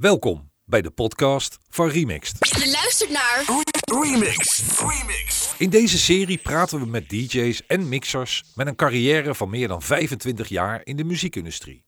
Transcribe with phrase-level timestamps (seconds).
[0.00, 2.36] Welkom bij de podcast van Remixed.
[2.40, 3.44] Je luistert naar
[4.02, 4.62] Remix.
[4.78, 5.54] Remix.
[5.58, 9.82] In deze serie praten we met DJ's en mixers met een carrière van meer dan
[9.82, 11.84] 25 jaar in de muziekindustrie.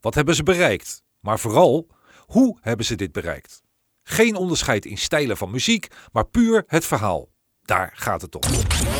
[0.00, 1.02] Wat hebben ze bereikt?
[1.20, 1.86] Maar vooral,
[2.26, 3.62] hoe hebben ze dit bereikt?
[4.02, 7.28] Geen onderscheid in stijlen van muziek, maar puur het verhaal.
[7.62, 8.52] Daar gaat het om.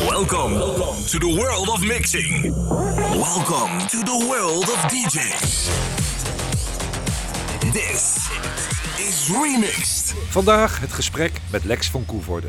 [0.09, 0.57] Welcome
[1.05, 2.41] to the world of mixing.
[3.11, 6.02] Welcome to the world of DJs.
[7.73, 8.29] This
[8.97, 10.13] is Remixed.
[10.29, 12.47] Vandaag het gesprek met Lex van Koevoorde.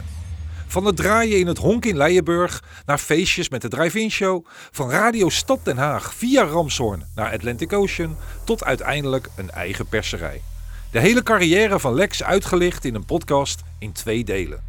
[0.67, 4.91] Van het draaien in het honk in Leijenburg naar feestjes met de drive-in show, van
[4.91, 10.43] Radio Stad Den Haag via Ramshorn naar Atlantic Ocean tot uiteindelijk een eigen perserij.
[10.91, 14.63] De hele carrière van Lex uitgelicht in een podcast in twee delen.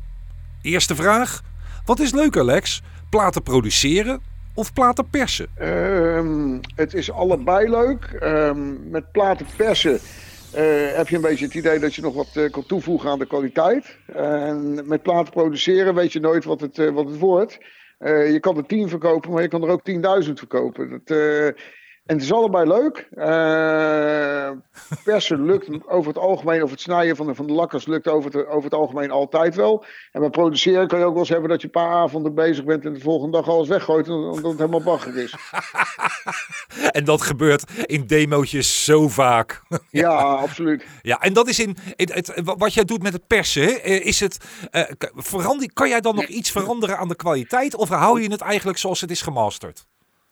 [0.62, 1.42] Eerste vraag:
[1.86, 2.82] wat is leuker, Lex?
[3.10, 4.22] Platen produceren
[4.54, 5.48] of platen persen?
[5.56, 8.04] Ehm, het is allebei leuk.
[8.20, 10.00] Ehm, met platen persen
[10.56, 13.20] eh, heb je een beetje het idee dat je nog wat eh, kan toevoegen aan
[13.20, 13.98] de kwaliteit.
[14.14, 17.58] En met platen produceren weet je nooit wat het, eh, wat het wordt.
[18.00, 20.90] Je kan er 10 verkopen, maar je kan er ook 10.000 verkopen.
[20.90, 21.18] Dat,
[22.06, 23.08] en het is allebei leuk.
[23.12, 24.50] Eh,
[25.04, 28.32] persen lukt over het algemeen, of het snijden van de, van de lakkers lukt over
[28.32, 29.86] het, over het algemeen altijd wel.
[30.12, 32.64] En bij produceren kan je ook wel eens hebben dat je een paar avonden bezig
[32.66, 35.36] bent en de volgende dag alles weggooit omdat het helemaal bagger is.
[36.92, 39.62] En dat gebeurt in demootjes zo vaak.
[39.90, 40.86] Ja, absoluut.
[41.02, 43.84] Ja, en dat is in, in het, wat jij doet met het persen.
[43.84, 44.38] eh, Is het,
[44.98, 47.76] k- verander, kan jij dan nog iets veranderen aan de kwaliteit?
[47.76, 49.86] Of hou je het eigenlijk zoals het is gemasterd?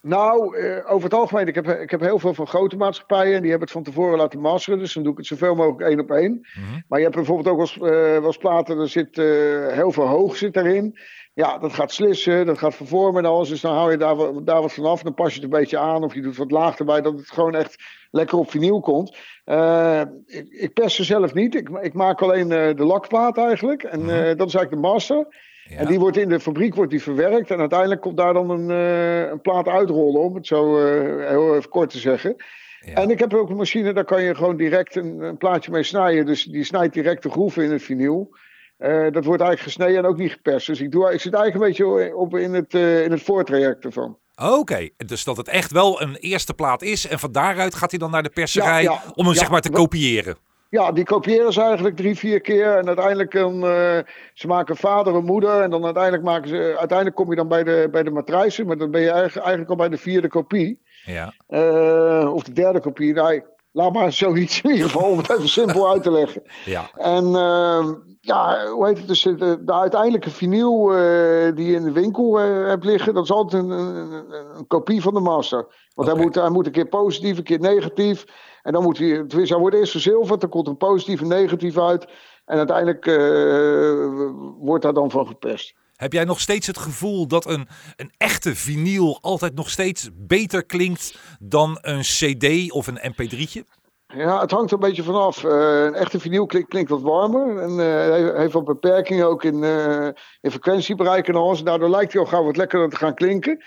[0.06, 3.34] Nou, eh, over het algemeen, ik heb, ik heb heel veel van grote maatschappijen.
[3.34, 4.78] En die hebben het van tevoren laten masteren.
[4.78, 6.46] Dus dan doe ik het zoveel mogelijk één op één.
[6.88, 9.24] Maar je hebt bijvoorbeeld ook als, uh, als platen, er zit eh,
[9.68, 10.98] heel veel hoog zit daarin.
[11.34, 13.48] Ja, dat gaat slissen, dat gaat vervormen en alles.
[13.48, 15.02] Dus dan hou je daar, wat- daar wat van af.
[15.02, 17.00] Dan pas je het een beetje aan of je doet wat laag erbij.
[17.00, 17.76] Dat het gewoon echt
[18.10, 19.16] lekker op vinyl komt.
[19.44, 21.54] Eh, ik, ik pers ze zelf niet.
[21.54, 23.82] Ik, ik maak alleen eh, de lakplaat eigenlijk.
[23.82, 25.26] En eh, dat is eigenlijk de master.
[25.68, 25.76] Ja.
[25.76, 27.50] En die wordt in de fabriek wordt die verwerkt.
[27.50, 31.56] En uiteindelijk komt daar dan een, eh, een plaat uitrollen, om het zo eh, heel
[31.56, 32.36] even kort te zeggen.
[32.80, 32.94] Ja.
[32.94, 35.82] En ik heb ook een machine, daar kan je gewoon direct een, een plaatje mee
[35.82, 36.26] snijden.
[36.26, 38.36] Dus die snijdt direct de groeven in het vinyl.
[38.76, 40.66] Eh, dat wordt eigenlijk gesneden en ook niet geperst.
[40.66, 44.18] Dus ik, doe, ik zit eigenlijk een beetje op in het, in het voortraject ervan.
[44.36, 47.06] Oké, dus dat het echt wel een eerste plaat is.
[47.06, 49.70] En van daaruit gaat hij dan naar de perserij Ja, om hem zeg maar te
[49.70, 50.36] kopiëren.
[50.74, 52.76] Ja, die kopiëren ze eigenlijk drie, vier keer.
[52.76, 53.98] En uiteindelijk dan, eh,
[54.34, 55.62] ze maken vader en moeder.
[55.62, 56.74] En dan uiteindelijk maken ze.
[56.78, 58.66] Uiteindelijk kom je dan bij de, bij de matrijzen.
[58.66, 60.82] Maar dan ben je eigenlijk, eigenlijk al bij de vierde kopie.
[61.04, 61.32] Ja.
[61.46, 63.14] Eh, of de derde kopie.
[63.14, 63.42] Nou,
[63.72, 66.42] laat maar zoiets in ieder geval om het even simpel uit te leggen.
[66.64, 66.90] ja.
[66.96, 69.08] En ehm, ja, hoe heet het?
[69.08, 73.24] Dus de, de uiteindelijke vinyl eh, die je in de winkel eh, hebt liggen, dat
[73.24, 74.12] is altijd een, een,
[74.56, 75.66] een- kopie van de master.
[75.94, 78.24] Want hij, moet, hij moet een keer positief, een keer negatief.
[78.64, 82.08] En dan moet hij, hij wordt eerst verzilverd, dan komt een positief en negatief uit.
[82.44, 85.74] En uiteindelijk eh, wordt daar dan van gepest.
[85.96, 90.64] Heb jij nog steeds het gevoel dat een, een echte vinyl altijd nog steeds beter
[90.64, 93.83] klinkt dan een CD of een MP3'tje?
[94.16, 95.44] Ja, het hangt er een beetje vanaf.
[95.44, 97.58] Eh een echte vinyl klinkt, klinkt wat warmer.
[97.58, 100.06] En eh, hij heeft wat beperkingen ook in, eh
[100.40, 101.62] in frequentiebereik en alles.
[101.62, 103.62] Daardoor lijkt hij al gauw wat lekkerder te gaan klinken.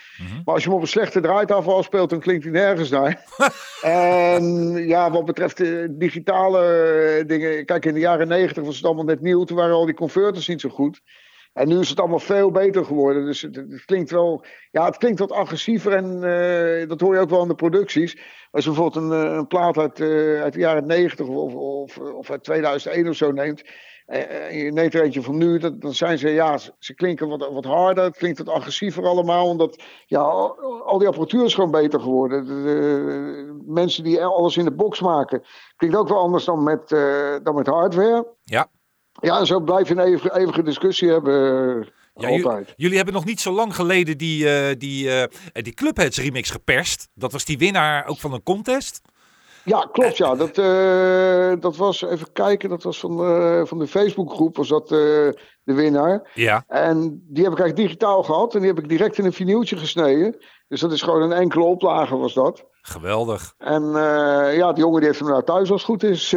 [0.46, 3.24] Maar als je hem op een slechte draaitafel afspeelt, dan klinkt hij nergens naar.
[3.81, 7.66] en ja, wat betreft de digitale dingen.
[7.66, 9.44] Kijk, in de jaren negentig was het allemaal net nieuw.
[9.44, 11.02] Toen waren al die converters niet zo goed.
[11.57, 13.25] En nu is het allemaal veel beter geworden.
[13.25, 17.29] Dus het, klinkt wel, ja, het klinkt wat agressiever en eh, dat hoor je ook
[17.29, 18.18] wel in de producties.
[18.51, 21.97] Als je bijvoorbeeld een, eh, een plaat uit, eh, uit de jaren 90 of, of,
[21.97, 23.63] of uit 2001 of zo neemt.
[24.06, 27.66] En je neemt er eentje van nu, dan zijn ze, ja, ze, klinken wat, wat
[27.66, 29.47] harder, het klinkt wat agressiever allemaal.
[29.47, 32.45] Omdat, ja, al, die apparatuur is gewoon beter geworden.
[32.45, 35.44] De, mensen die alles in de box maken,
[35.75, 36.89] klinkt ook wel anders dan met,
[37.44, 38.35] dan met hardware.
[38.44, 38.68] Ja.
[39.22, 41.34] Ja, zo blijf je een eeuwige, eeuwige discussie hebben.
[41.82, 42.74] eh, Ja, altijd.
[42.76, 45.28] jullie hebben nog niet zo lang geleden die, eh, die, eh,
[45.64, 47.08] die Clubheads remix geperst.
[47.14, 49.02] Dat was die winnaar ook van een contest.
[49.64, 50.18] Ja, klopt.
[50.18, 50.36] Ja.
[50.36, 50.56] Dat,
[51.62, 53.18] dat was, even kijken, dat was van,
[53.68, 56.31] van de Facebookgroep, was dat de winnaar.
[56.34, 56.63] Ja.
[56.68, 59.78] En die heb ik eigenlijk digitaal gehad en die heb ik direct in een vinyltje
[59.78, 60.38] gesneden.
[60.68, 62.66] Dus dat is gewoon een enkele oplage was dat.
[62.81, 63.54] Geweldig.
[63.58, 63.84] En
[64.54, 66.36] ja, die jongen die heeft hem nou thuis als het goed is.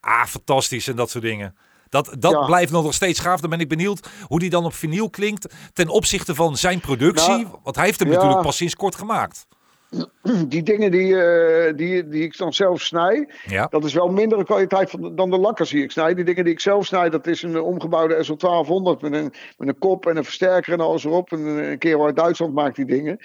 [0.00, 1.56] Ah, fantastisch en dat soort dingen.
[1.96, 2.44] Dat, dat Ja.
[2.46, 3.40] blijft nog steeds gaaf.
[3.40, 7.36] Dan ben ik benieuwd hoe die dan op vinyl klinkt ten opzichte van zijn productie.
[7.36, 8.14] Nou, Want hij heeft hem ja.
[8.14, 9.46] natuurlijk pas sinds kort gemaakt.
[10.48, 13.66] die dingen die, eh, die, die ik dan zelf snij, Ja.
[13.66, 16.14] dat is wel mindere kwaliteit van, dan de lakkers die ik snij.
[16.14, 19.78] Die dingen die ik zelf snij, dat is een omgebouwde SL1200 met een, met een
[19.78, 21.32] kop en een versterker en alles erop.
[21.32, 23.18] En een kerel uit Duitsland maakt die dingen.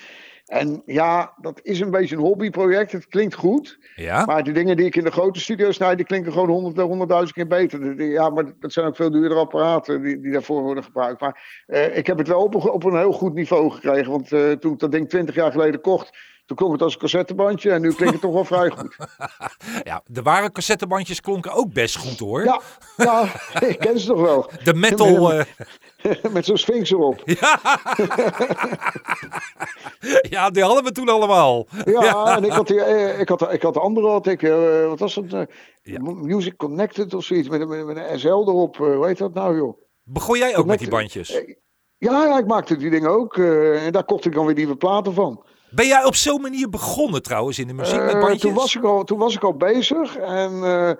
[0.52, 2.92] En ja, dat is een beetje een hobbyproject.
[2.92, 3.78] Het klinkt goed.
[3.96, 4.26] Ja?
[4.26, 7.34] Maar de dingen die ik in de grote studio snijd, die klinken gewoon honderd, honderdduizend
[7.34, 8.02] keer beter.
[8.04, 11.22] Ja, maar dat zijn ook veel duurdere apparaten die, die daarvoor worden gebruikt.
[11.22, 14.12] Maar eh, ik heb het wel op, een- op een heel goed niveau gekregen.
[14.12, 17.00] Want eh, toen ik dat ding twintig jaar geleden kocht, toen klonk het als een
[17.00, 17.72] cassettebandje.
[17.72, 18.96] En nu klinkt het toch wel vrij goed.
[19.84, 22.44] ja, de ware cassettebandjes klonken ook best goed hoor.
[22.44, 22.62] Ja,
[22.98, 23.24] ja
[23.68, 24.50] ik ken ze toch wel.
[24.64, 25.34] De metal...
[25.34, 25.46] eh,
[26.34, 27.22] Met zo'n sphinx erop.
[30.30, 31.68] ja, die hadden we toen allemaal.
[31.86, 34.88] Ja, en ik had, die, eh, ik had, ik had de andere, had ik, eh,
[34.88, 35.34] wat was dat?
[35.34, 35.42] eh,
[35.82, 36.00] Ja.
[36.02, 38.76] Music Connected of zoiets, met, een- met, met een SL erop.
[38.82, 39.78] eh, hoe heet dat nou, joh?
[40.04, 41.30] Begon jij ook met die bandjes?
[41.98, 43.38] Ja, ja, ik maakte die dingen ook.
[43.38, 45.46] eh, en daar kocht ik dan weer nieuwe platen van.
[45.74, 48.42] Ben jij op zo'n manier begonnen trouwens in de muziek met Eh, bandjes?
[48.42, 50.18] toen, was ik al, toen was ik al bezig.
[50.18, 50.92] En eh,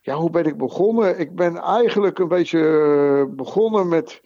[0.00, 1.18] ja, hoe ben ik begonnen?
[1.18, 2.60] Ik ben eigenlijk een beetje
[3.28, 4.20] eh, begonnen met,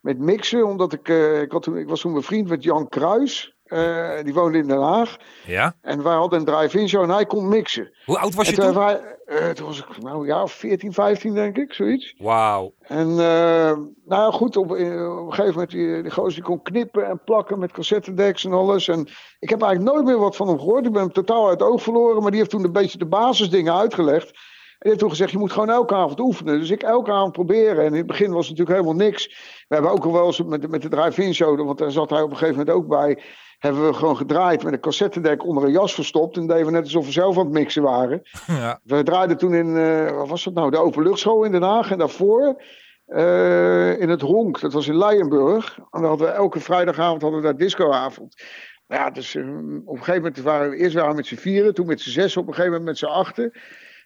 [0.00, 0.66] met mixen.
[0.66, 1.08] Omdat ik,
[1.42, 3.56] ik, had toen, ik was toen bevriend met Jan Kruis.
[3.68, 5.16] Eh, die woonde in Den Haag.
[5.46, 5.74] Ja?
[5.82, 7.90] En wij hadden een drive-in show en hij kon mixen.
[8.04, 8.82] Hoe oud was je en toen, toen?
[8.82, 12.14] hebben wij- eh, toen was ik nou ja, 14, 15 denk ik, zoiets.
[12.18, 12.72] Wauw.
[12.80, 16.62] En eh, nou ja, goed, op, op een gegeven moment, die, die gozer die kon
[16.62, 18.88] knippen en plakken met cassettedecks en alles.
[18.88, 20.86] En ik heb eigenlijk nooit meer wat van hem gehoord.
[20.86, 23.06] Ik ben hem totaal uit het oog verloren, maar die heeft toen een beetje de
[23.06, 24.26] basisdingen uitgelegd.
[24.28, 26.58] En die heeft toen gezegd, je moet gewoon elke avond oefenen.
[26.58, 27.78] Dus ik elke avond proberen.
[27.84, 29.26] En in het begin was het natuurlijk helemaal niks.
[29.68, 32.22] We hebben ook al wel eens met, met de drive-in show, want daar zat hij
[32.22, 33.22] op een gegeven moment ook bij.
[33.58, 36.36] Hebben we gewoon gedraaid met een cassettedek onder een jas verstopt.
[36.36, 38.22] En deden we net alsof we zelf aan het mixen waren.
[38.46, 38.80] Ja.
[38.84, 41.90] We draaiden toen in, eh, wat was dat nou, de openluchtschool in Den Haag.
[41.90, 42.62] En daarvoor
[43.08, 45.78] eh, in het Honk, dat was in Leijenburg.
[45.78, 48.42] En dan hadden we elke vrijdagavond hadden we daar discoavond.
[48.86, 49.42] Nou Ja, dus eh,
[49.84, 52.10] op een gegeven moment waren we eerst waren we met z'n vieren, toen met z'n
[52.10, 53.52] zes, op een gegeven moment met z'n achten.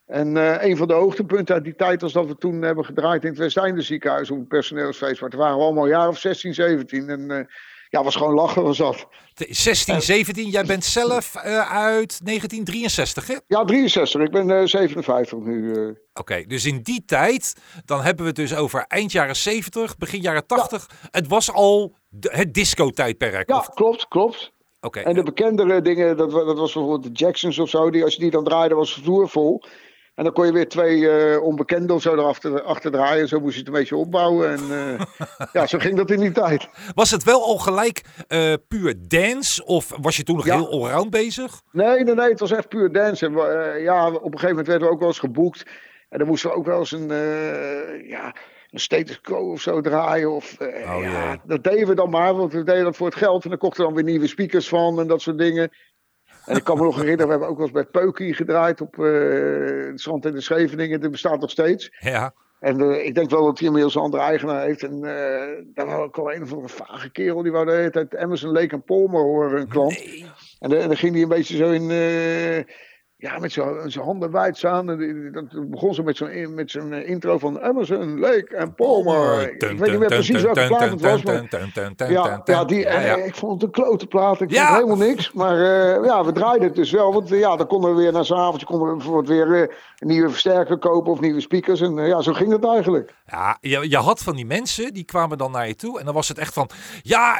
[0.06, 3.22] En eh, een van de hoogtepunten uit die tijd was dat we toen hebben gedraaid
[3.22, 5.20] in het Westeinde ziekenhuis op een personeelsfeest.
[5.20, 7.08] Maar toen waren we allemaal een jaar of 16, 17.
[7.08, 7.48] En
[7.92, 9.06] ja, was gewoon lachen was dat.
[9.34, 10.48] 16, 17.
[10.48, 11.42] Jij bent zelf eh,
[11.72, 13.36] uit 1963, hè?
[13.46, 14.20] Ja, 63.
[14.22, 15.72] Ik ben eh, 57 nu.
[15.74, 15.94] eh.
[16.14, 17.54] Oké, dus in die tijd,
[17.84, 20.86] dan hebben we het dus over eind jaren 70, begin jaren 80.
[21.10, 23.48] Het was al de- het disco-tijdperk.
[23.48, 24.52] Ja, of- klopt, klopt.
[24.80, 27.90] Oké, En de bekendere dingen, dat, dat was bijvoorbeeld de Jacksons of zo.
[27.90, 29.62] Die, als je die dan draaide, was de vloer vol.
[30.14, 33.28] En dan kon je weer twee eh onbekenden of zo erachter achter draaien.
[33.28, 34.48] Zo moest je het een beetje opbouwen.
[34.50, 34.60] En
[34.98, 35.00] eh,
[35.52, 36.68] ja, zo ging dat in die tijd.
[36.94, 39.64] was het wel al gelijk eh, puur dance?
[39.64, 40.56] Of was je toen nog Ja.
[40.56, 41.60] heel allround bezig?
[41.72, 43.26] Nee, nee, nee, het was echt puur dance.
[43.26, 43.32] En
[43.82, 45.62] ja, op een gegeven moment werden we ook wel eens geboekt.
[46.08, 47.08] En dan moesten we ook wel eens een,
[48.08, 48.34] ja,
[48.70, 50.30] een status quo of zo draaien.
[50.34, 53.44] Of, Oh, ja, dat deden we dan maar, want we deden dat voor het geld.
[53.44, 55.70] En dan kochten we dan weer nieuwe speakers van en dat soort dingen.
[56.46, 58.98] En ik kan me nog herinneren, we hebben ook wel eens bij Peukie gedraaid op
[58.98, 61.00] eh, het strand in de Scheveningen.
[61.00, 61.92] Dat bestaat nog steeds.
[61.98, 64.82] Ja, En eh, ik denk wel dat hij inmiddels een andere eigenaar heeft.
[64.82, 67.42] En eh, daar was ook al een of andere vage kerel.
[67.42, 69.90] Die wou de hele tijd Emerson, Lake en Palmer horen, een klant.
[70.04, 70.24] nee.
[70.60, 71.88] En, dan- en dan ging hij een beetje zo in.
[73.22, 74.86] Ja, met zo- zijn handen wijd staan.
[75.32, 79.52] Dat begon zo met zo'n met zo'n eh, intro van Emerson, Lake en Palmer.
[79.52, 81.22] Ik weet niet meer precies welke plaat het was.
[81.22, 84.40] Maar ja, ja, die, en, ik vond het een klote plaat.
[84.40, 84.66] Ik Ja.
[84.66, 85.32] vond helemaal niks.
[85.32, 87.12] Maar eh, ja, we draaiden het dus wel.
[87.12, 90.06] Want eh, ja, dan konden we weer na z'n avondje konden we bijvoorbeeld weer een
[90.08, 91.80] nieuwe versterker kopen of nieuwe speakers.
[91.80, 93.14] En ja, zo ging het eigenlijk.
[93.26, 95.98] Ja, je, je had van die mensen, die kwamen dan naar je toe.
[95.98, 96.68] En dan was het echt van,
[97.02, 97.38] ja,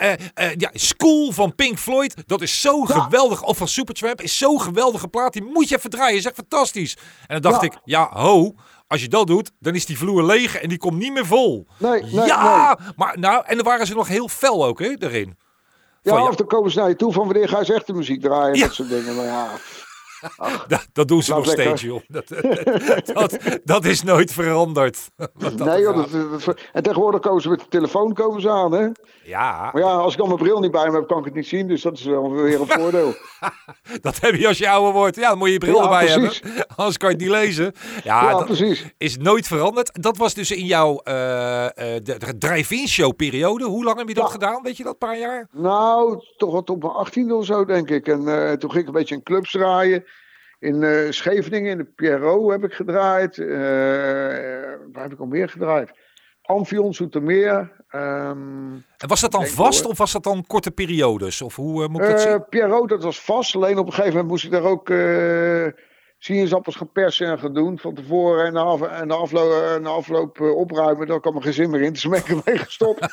[0.57, 3.43] ja School van Pink Floyd, dat is zo geweldig.
[3.43, 5.33] Of van Supertramp, is zo'n geweldige plaat.
[5.33, 6.97] Die moet je even draaien, is echt fantastisch.
[7.27, 7.69] En dan dacht Ja.
[7.71, 8.55] ik, ja, ho,
[8.87, 11.67] als je dat doet, dan is die vloer leeg en die komt niet meer vol.
[11.79, 15.37] Nee, nee, ja, maar nou, en dan waren ze nog heel fel ook, hè, daarin.
[16.03, 17.71] Ja, Van, ja, of dan komen ze naar je toe van wanneer ga je eens
[17.71, 18.65] echte muziek draaien en Ja.
[18.67, 19.17] dat soort dingen.
[19.17, 19.49] Maar ja,
[20.69, 21.65] dat, dat doen ze nog lekker.
[21.65, 22.01] steeds, joh.
[22.09, 22.29] Dat,
[23.19, 25.11] dat, dat is nooit veranderd.
[25.57, 26.05] Nee joh,
[26.73, 28.89] en tegenwoordig komen ze met de telefoon komen ze aan, hè.
[29.25, 31.35] Ja, Maar ja, als ik dan mijn bril niet bij me heb, kan ik het
[31.35, 31.69] niet zien.
[31.69, 33.15] Dus dat is wel weer een voordeel.
[34.01, 35.17] dat heb je als je ouder wordt.
[35.17, 36.41] Ja, dan moet je je bril Ja, erbij precies.
[36.43, 36.67] hebben.
[36.77, 37.73] Anders kan je het niet lezen.
[38.05, 38.85] Ja, precies.
[38.99, 40.03] is nooit veranderd.
[40.03, 43.65] Dat was dus in jouw eh, eh, de, drive-in show periode.
[43.65, 44.31] Hoe lang heb je dat Ja.
[44.33, 44.63] gedaan?
[44.63, 45.49] Weet je dat, een paar jaar?
[45.53, 48.07] Nou, toch wat op mijn 18 of zo, denk ik.
[48.09, 50.05] En eh, toen ging ik een beetje in clubs draaien.
[50.63, 53.39] In eh, Scheveningen, in de Pierrot heb ik gedraaid.
[53.39, 53.49] Eh,
[54.93, 55.91] waar heb ik al meer gedraaid?
[56.43, 57.73] Amphion, Zoetermeer.
[57.89, 61.43] ehm En was dat dan vast of was dat dan korte periodes?
[61.43, 62.49] Of hoe eh, moet ik dat zien?
[62.49, 63.55] Pierrot, dat was vast.
[63.55, 64.93] Alleen op een gegeven moment moest ik daar ook
[66.19, 67.79] sinaasappels gaan persen en gaan doen.
[67.79, 71.07] Van tevoren en na, af, en na afloop, na afloop opruimen.
[71.07, 71.93] Daar kwam er geen zin meer in.
[71.93, 73.07] Dus ben ik ermee gestopt.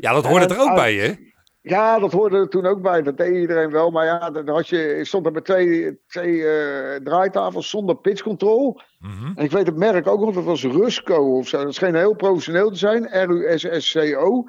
[0.00, 1.31] Ja, dat hoorde en er ook bij, hè?
[1.62, 3.02] Ja, dat hoorde er toen ook bij.
[3.02, 3.90] Dat deed iedereen wel.
[3.90, 8.80] Maar ja, dan had je, stond er met twee, twee eh, draaitafels zonder pitch control.
[8.98, 9.32] Mhm.
[9.34, 11.64] En ik weet het merk ook nog, dat was Rusco of zo.
[11.64, 13.04] Dat scheen heel professioneel te zijn.
[13.04, 14.46] R-U-S-S-C-O.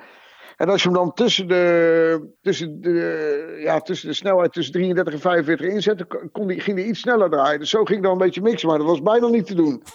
[0.57, 5.13] En als je hem dan tussen de, tussen de, ja, tussen de snelheid tussen 33
[5.13, 7.59] en 45 inzette, kon die, ging hij iets sneller draaien.
[7.59, 9.83] Dus zo ging dan een beetje mixen, maar dat was bijna niet te doen.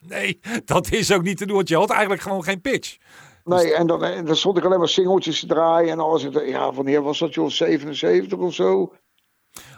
[0.00, 2.96] Nee, dat is ook niet te doen, want je had eigenlijk gewoon geen pitch.
[3.44, 6.26] Nee, en dan, en dan stond ik alleen maar singeltjes te draaien en alles.
[6.46, 7.48] Ja, wanneer was dat, joh?
[7.48, 8.92] 77 of zo?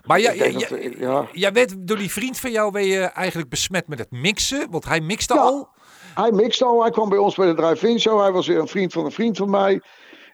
[0.03, 1.29] Maar ja, ja, dat- ja, ja.
[1.33, 4.85] jij werd door die vriend van jou ben je eigenlijk besmet met het mixen, want
[4.85, 5.41] hij mixte Ja.
[5.41, 5.69] al.
[6.15, 8.21] Hij mixte al, hij kwam bij ons bij de drive-in show.
[8.21, 9.81] Hij was weer een vriend van een vriend van mij.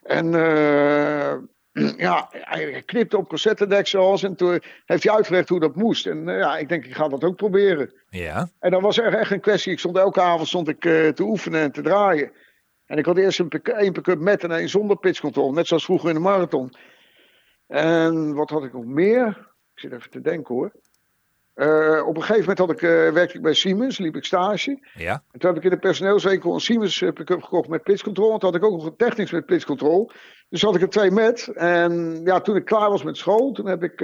[0.03, 1.33] En eh,
[2.07, 6.05] ja, hij knipte op cassettedeksels en toen heeft hij uitgelegd hoe dat moest.
[6.07, 7.93] En eh, ja, ik denk, ik ga dat ook proberen.
[8.09, 8.49] Ja.
[8.59, 9.71] En dan was er echt een kwestie.
[9.71, 12.31] Ik stond elke avond stond ik, eh, te oefenen en te draaien.
[12.91, 15.51] En ik had eerst een één pick-up met en één zonder pitch control.
[15.51, 16.73] Net zoals vroeger in de marathon.
[17.67, 19.27] En wat had ik nog meer?
[19.73, 20.71] Ik zit even te denken hoor.
[21.53, 24.79] Eh, op een gegeven moment had ik, eh, werkte ik bij Siemens, liep ik stage.
[24.93, 25.23] Ja.
[25.31, 28.33] En toen heb ik in de personeelswinkel een Siemens eh, pick-up gekocht met pitch control.
[28.33, 30.11] En toen had ik ook nog een technisch met pitch control.
[30.49, 31.47] Dus had ik er twee met.
[31.47, 33.99] En ja, toen ik klaar was met school, toen heb ik...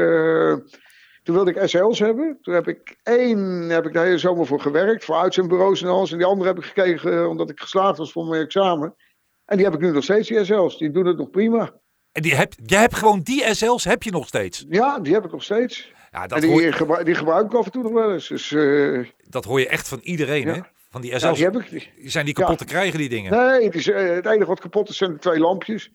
[1.28, 2.38] toen wilde ik SL's hebben.
[2.42, 5.06] Toen heb ik één, heb ik de hele zomer voor gewerkt.
[5.06, 6.12] Voor uitzendbureaus en alles.
[6.12, 8.96] En die andere heb ik gekregen eh, omdat ik geslaagd was voor mijn examen.
[9.46, 10.78] En die heb ik nu nog steeds, die SL's.
[10.78, 11.74] Die doen het nog prima.
[12.12, 14.66] En die heb, jij hebt gewoon die SL's heb je nog steeds.
[14.70, 15.92] Ja, die heb ik nog steeds.
[16.12, 18.28] Ja, dat, en hoor, die, gebru- die gebruik ik af en toe nog wel eens.
[18.28, 20.54] Dus eh, dat hoor je echt van iedereen, Ja.
[20.54, 20.60] hè?
[20.90, 21.36] Van die ja, SL's.
[21.36, 21.70] die heb ik.
[21.70, 23.32] Die- Zijn die kapot te krijgen, die dingen?
[23.32, 25.92] Nee, het, is, eh, het enige wat kapot is zijn de twee lampjes.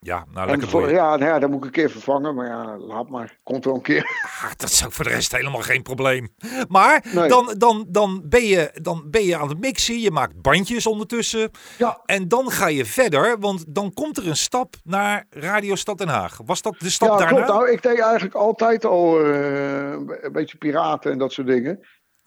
[0.00, 2.34] Ja, nou lekker voor, ja, nou ja, dat moet ik een keer vervangen.
[2.34, 3.38] Maar ja, laat maar.
[3.42, 4.06] Komt wel een keer.
[4.42, 6.28] Ah, dat is ook voor de rest helemaal geen probleem.
[6.68, 7.28] Maar Nee.
[7.28, 10.00] dan, dan, dan, ben je, dan ben je aan het mixen.
[10.00, 11.50] Je maakt bandjes ondertussen.
[11.78, 12.02] Ja.
[12.06, 16.08] En dan ga je verder, want dan komt er een stap naar Radio Stad Den
[16.08, 16.38] Haag.
[16.44, 17.34] Was dat de stap Ja, daarna?
[17.34, 17.48] klopt.
[17.48, 19.90] Nou, ik deed eigenlijk altijd al eh,
[20.20, 21.78] een beetje piraten en dat soort dingen.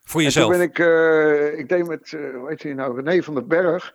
[0.03, 0.49] Voor En toen jezelf?
[0.51, 3.93] ben ik, eh, ik deed met, eh hoe heet hij nou, René van den Berg.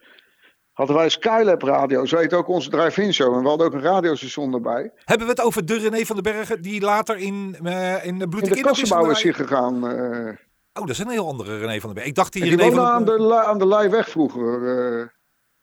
[0.77, 3.35] Hadden wij Skylab Radio, zo heet ook onze drive-in show.
[3.35, 4.91] En we hadden ook een radiostation erbij.
[5.05, 8.29] Hebben we het over de René van den Bergen, die later in, eh in de
[8.29, 9.89] Bloed In de kassenbouw is hij gegaan.
[9.91, 10.29] eh.
[10.73, 12.07] Oh, dat is een heel andere René van den Bergen.
[12.07, 14.79] Ik dacht die, en die René van aan de, aan de Leijweg vroeger.
[14.99, 15.07] eh.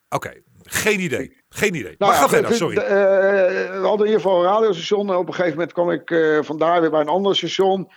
[0.10, 0.32] Oké,
[0.64, 1.38] geen idee.
[1.50, 1.96] Geen idee.
[1.98, 2.76] Nou maar ja, ga verder, sorry.
[2.76, 5.10] we hadden in ieder geval een radiostation.
[5.10, 6.16] En op een gegeven moment kwam ik
[6.46, 7.92] vandaar weer bij een ander station.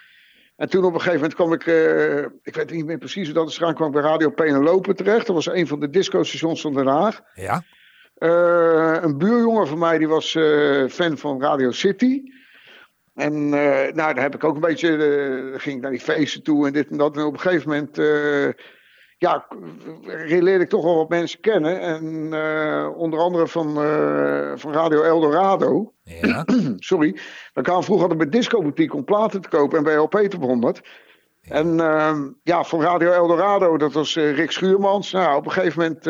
[0.57, 3.35] En toen op een gegeven moment kwam ik, eh, ik weet niet meer precies hoe
[3.35, 5.27] dat is gegaan, kwam ik bij Radio Penelope terecht.
[5.27, 7.21] Dat was een van de discostations van Den Haag.
[7.35, 7.63] Ja?
[8.15, 12.23] Eh, een buurjongen van mij die was eh, fan van Radio City.
[13.15, 14.97] En nou, daar heb ik ook een beetje,
[15.51, 17.17] dan ging ik naar die feesten toe en dit en dat.
[17.17, 17.97] En op een gegeven moment,
[19.19, 19.47] ja,
[20.27, 21.81] leerde ik toch wel wat mensen kennen.
[21.81, 25.93] En eh, onder andere van, eh, van Radio Eldorado.
[26.03, 26.45] Ja?
[26.77, 27.19] Sorry.
[27.53, 30.39] Dan kwam vroeger altijd bij Disco Boutique om platen te kopen en bij LP te
[30.39, 30.81] bewonderd.
[31.43, 35.13] En ehm, ja, van Radio Eldorado, dat was eh, Rick Schuurmans.
[35.13, 36.05] Nou, op een gegeven moment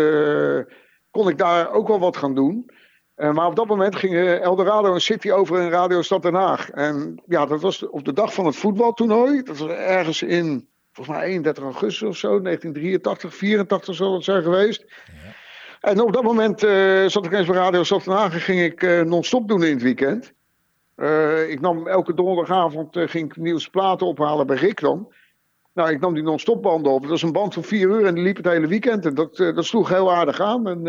[1.10, 2.70] kon ik daar ook wel wat gaan doen.
[3.16, 6.70] Maar op dat moment gingen Eldorado en City over in Radio Stad Den Haag.
[6.70, 9.42] En ja, dat was op de dag van het voetbaltoernooi.
[9.42, 14.42] Dat was ergens in, volgens mij 31 augustus of zo, 1983, 84 zal het zijn
[14.42, 14.84] geweest.
[15.80, 18.60] En op dat moment eh, zat ik eens bij Radio Stad Den Haag en ging
[18.60, 20.32] ik eh, non-stop doen in het weekend.
[20.94, 25.12] Eh, ik nam elke donderdagavond ging ik nieuwste platen ophalen bij Rick dan.
[25.74, 27.00] Nou, ik nam die non-stop banden op.
[27.00, 29.06] Dat was een band van vier uur en die liep het hele weekend.
[29.06, 30.68] En dat, dat sloeg heel aardig aan.
[30.68, 30.82] En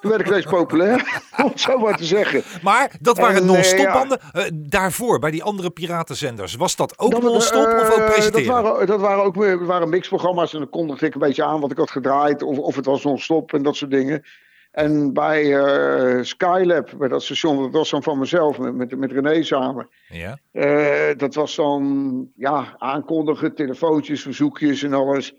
[0.00, 2.42] toen werd ik ineens populair, om het zo maar te zeggen.
[2.62, 4.18] Maar dat waren En, eh, non-stopbanden.
[4.32, 8.06] Eh, daarvoor, bij die andere piratenzenders, was dat ook Dat- non-stop eh, of ook dat
[8.12, 8.62] presenteren?
[8.62, 11.70] waren, dat waren ook dat waren mixprogramma's en dan kondigde ik een beetje aan wat
[11.70, 12.42] ik had gedraaid.
[12.42, 14.22] Of, of het was non-stop en dat soort dingen.
[14.70, 19.12] En bij eh, Skylab, bij dat station, dat was dan van mezelf met, met, met
[19.12, 19.88] René samen.
[20.08, 20.38] Ja?
[20.52, 25.34] Eh, dat was dan ja, aankondigen, telefoontjes, verzoekjes en alles.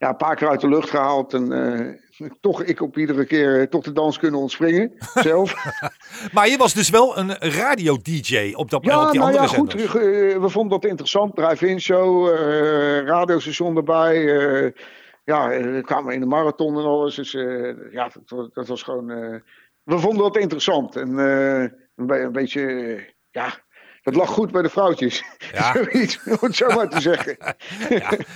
[0.00, 1.34] Ja, een paar keer uit de lucht gehaald.
[1.34, 4.92] En eh, toch ik op iedere keer eh, toch de dans kunnen ontspringen.
[5.14, 5.54] Zelf.
[6.32, 9.58] Maar je was dus wel een radio-dj op, dat, ja, op die nou andere ja,
[9.58, 9.74] goed.
[9.74, 9.90] eh,
[10.40, 11.36] we vonden dat interessant.
[11.36, 12.28] Drive-in show,
[13.06, 14.24] radiostation erbij.
[15.24, 17.14] ja, we kwamen in de marathon en alles.
[17.14, 17.32] Dus
[17.90, 19.06] ja, dat, wa- dat was gewoon...
[19.82, 20.96] we vonden dat interessant.
[20.96, 22.64] En een, be- een beetje...
[23.30, 23.52] ja,
[24.02, 25.24] het lag goed bij de vrouwtjes.
[25.52, 25.72] Ja.
[25.76, 27.36] Zoiets, om het zo maar te zeggen.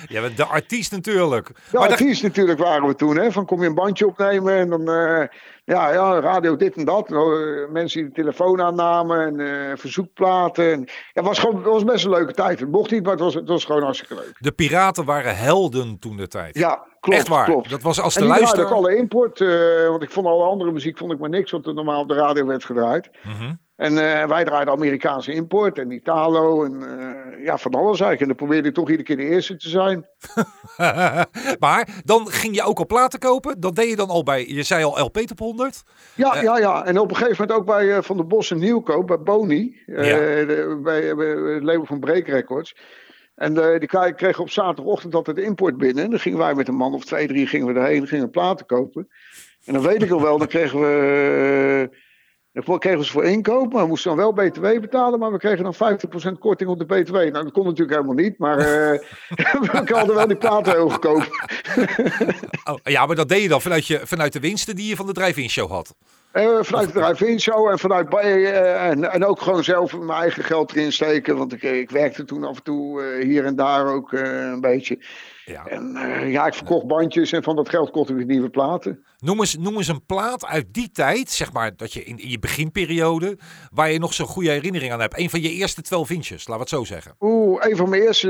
[0.08, 1.48] Ja, bent de artiest natuurlijk.
[1.48, 3.16] Ja, maar dat- artiest natuurlijk waren we toen.
[3.16, 3.32] Hè?
[3.32, 4.88] Van kom je een bandje opnemen en dan...
[4.88, 5.26] eh,
[5.64, 7.08] ja, ja, radio dit en dat.
[7.08, 9.40] Nou, eh, mensen die de telefoon aannamen en
[9.70, 10.72] eh, verzoekplaten.
[10.72, 12.60] En, ja, het, was gewoon, het was best een leuke tijd.
[12.60, 14.36] Het mocht niet, maar het was, het was gewoon hartstikke leuk.
[14.38, 16.58] de piraten waren helden toen de tijd.
[16.58, 17.18] Ja, klopt.
[17.18, 17.44] Echt waar.
[17.44, 17.70] Klopt.
[17.70, 18.66] Dat was als de luisteraar...
[18.66, 19.38] ook alle import.
[19.88, 22.14] want ik vond alle andere muziek vond ik maar niks wat er normaal op de
[22.14, 23.10] radio werd gedraaid.
[23.22, 23.52] Mhm.
[23.76, 28.20] En eh, wij draaiden Amerikaanse import en Italo en eh, ja, van alles eigenlijk.
[28.20, 30.06] En dan probeerde ik toch iedere keer de eerste te zijn.
[31.64, 33.60] maar dan ging je ook al platen kopen.
[33.60, 35.82] Dat deed je dan al bij, je zei al LP top 100.
[36.14, 36.84] Ja, ja, ja.
[36.84, 39.82] En op een gegeven moment ook bij Van der Bos en Nieuwkoop, bij Boni.
[39.86, 40.02] Ja.
[40.02, 42.76] De, bij, bij, het label van Break Records.
[43.34, 46.04] En die kregen op zaterdagochtend altijd import binnen.
[46.04, 48.66] En dan gingen wij met een man of twee, drie gingen we erheen, gingen platen
[48.66, 49.08] kopen.
[49.64, 52.02] En dan weet ik al wel, dan kregen we...
[52.54, 55.18] Dan kregen we ze voor inkoop, maar we moesten dan wel BTW betalen.
[55.18, 55.98] Maar we kregen dan
[56.34, 57.14] 50% korting op de BTW.
[57.14, 58.64] Nou, dat kon natuurlijk helemaal niet, maar uh,
[59.60, 61.26] we hadden wel die platen heel goedkoop.
[62.70, 65.06] oh, ja, maar dat deed je dan vanuit, je, vanuit de winsten die je van
[65.06, 65.94] de drive-in show had?
[66.32, 70.44] Uh, vanuit de drive-in show en vanuit uh, en, en ook gewoon zelf mijn eigen
[70.44, 71.36] geld erin steken.
[71.36, 74.98] Want ik, ik werkte toen af en toe hier en daar ook een beetje.
[75.44, 75.66] Ja.
[75.66, 75.98] En
[76.30, 79.04] ja, ik verkocht bandjes en van dat geld kocht ik nieuwe platen.
[79.24, 82.30] Noem eens, noem eens een plaat uit die tijd, zeg maar, dat je in, in
[82.30, 83.38] je beginperiode,
[83.72, 85.18] waar je nog zo'n goede herinnering aan hebt.
[85.18, 87.14] Een van je eerste 12 inches, laten we het zo zeggen.
[87.20, 88.28] Oeh, een van mijn eerste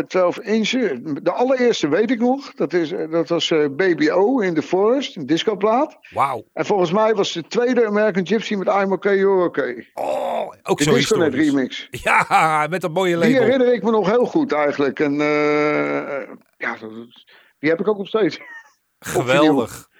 [0.00, 0.98] uh, 12 inches.
[1.22, 2.54] De allereerste weet ik nog.
[2.54, 5.98] Dat, is, dat was uh, Baby O in the Forest, een discoplaat.
[6.10, 6.44] Wauw.
[6.52, 9.90] En volgens mij was de tweede American Gypsy met I'm Okay, You're Okay.
[9.94, 11.88] Oh, ook zo Disconet remix.
[11.90, 13.28] Ja, met een mooie label.
[13.28, 15.00] Die herinner ik me nog heel goed eigenlijk.
[15.00, 15.14] En
[16.56, 16.76] ja,
[17.58, 18.40] die heb ik ook nog steeds.
[18.98, 19.94] Geweldig.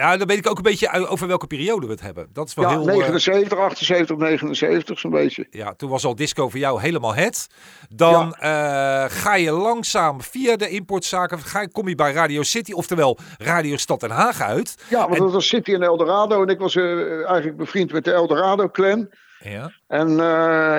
[0.00, 2.28] Ja, dan weet ik ook een beetje over welke periode we het hebben.
[2.32, 2.84] Dat is wel ja, heel...
[2.84, 5.46] 79, 78, 79 zo'n beetje.
[5.50, 7.46] Ja, toen was al disco voor jou helemaal het.
[7.88, 9.04] Dan ja.
[9.04, 13.76] uh, ga je langzaam via de importzaken, ga, kom je bij Radio City, oftewel Radio
[13.76, 14.74] Stad Den Haag uit.
[14.88, 15.20] Ja, want en...
[15.20, 16.42] dat was City en Eldorado.
[16.42, 19.08] En ik was uh, eigenlijk bevriend met de Eldorado-clan.
[19.44, 19.72] Ja.
[19.86, 20.16] En uh,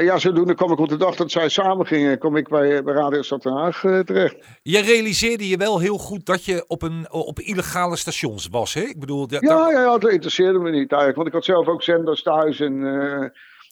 [0.03, 2.93] ja, zodoende kwam ik op de dag dat zij samen gingen, kom ik bij, bij
[2.93, 4.35] Radio Stad Den Haag uh, terecht.
[4.61, 8.81] Je realiseerde je wel heel goed dat je op, een, op illegale stations was, hè?
[8.81, 9.27] Ik bedoel...
[9.27, 11.15] Dat, ja, ja, ja, dat interesseerde me niet eigenlijk.
[11.15, 13.29] Want ik had zelf ook zenders thuis en uh,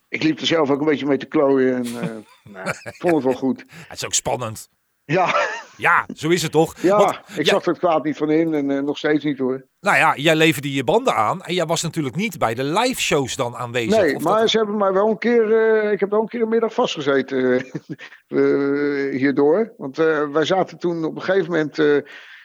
[0.09, 1.75] ik liep er zelf ook een beetje mee te klooien.
[1.75, 1.93] En
[2.53, 3.59] nou, ik vond het wel goed.
[3.87, 4.69] Het is ook spannend.
[5.13, 5.35] Ja.
[5.77, 6.75] Ja, zo is het toch?
[6.81, 9.37] Ja, Want, ik zag er het kwaad niet van in en uh, nog steeds niet
[9.37, 9.65] hoor.
[9.79, 13.01] Nou ja, jij leverde je banden aan en jij was natuurlijk niet bij de live
[13.01, 14.01] shows dan aanwezig.
[14.01, 14.49] Nee, maar dat...
[14.49, 15.49] ze hebben mij wel een keer,
[15.83, 17.65] uh, ik heb wel een keer een middag vastgezeten
[18.27, 19.73] uh, hierdoor.
[19.77, 19.97] Want
[20.31, 21.75] wij zaten toen op een gegeven moment,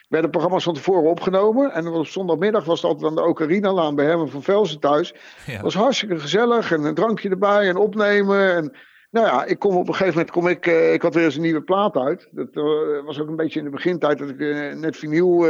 [0.09, 1.73] werden programma's van tevoren opgenomen.
[1.73, 5.13] En op zondagmiddag was het altijd aan de Ocarina-laan bij Herman van Velzen thuis.
[5.45, 5.61] Ja.
[5.61, 8.75] Was hartstikke gezellig en een drankje erbij en opnemen en...
[9.15, 11.35] Nou ja, ik kom op een gegeven moment, kom ik, uh, ik had weer eens
[11.35, 12.27] een nieuwe plaat uit.
[12.31, 15.47] Dat uh, was ook een beetje in de begintijd dat ik uh, net vinyl,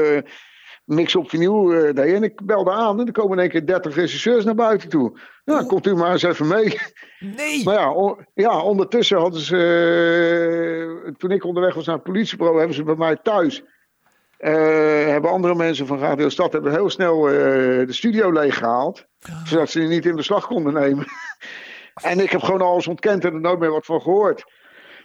[0.83, 2.13] mix op vinyl deed.
[2.13, 5.19] En ik belde aan en er komen in één keer 30 regisseurs naar buiten toe.
[5.45, 5.67] Nou, oh.
[5.67, 6.79] komt u maar eens even mee.
[7.19, 7.63] Nee!
[7.63, 12.75] Maar ja, on, ja ondertussen hadden ze, toen ik onderweg was naar het politiebureau, hebben
[12.75, 13.63] ze bij mij thuis...
[14.37, 19.05] hebben andere mensen van Radio Stad hebben heel snel de studio leeggehaald.
[19.29, 19.45] Oh.
[19.45, 21.05] Zodat ze die niet in beslag konden nemen.
[22.01, 24.43] En ik heb gewoon alles ontkend en er nooit meer wat van gehoord.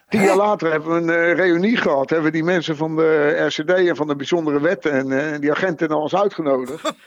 [0.09, 2.11] Tien jaar later hebben we een uh, reunie gehad.
[2.11, 5.51] Hebben we die mensen van de RCD en van de bijzondere wetten en uh, die
[5.51, 6.93] agenten al eens uitgenodigd.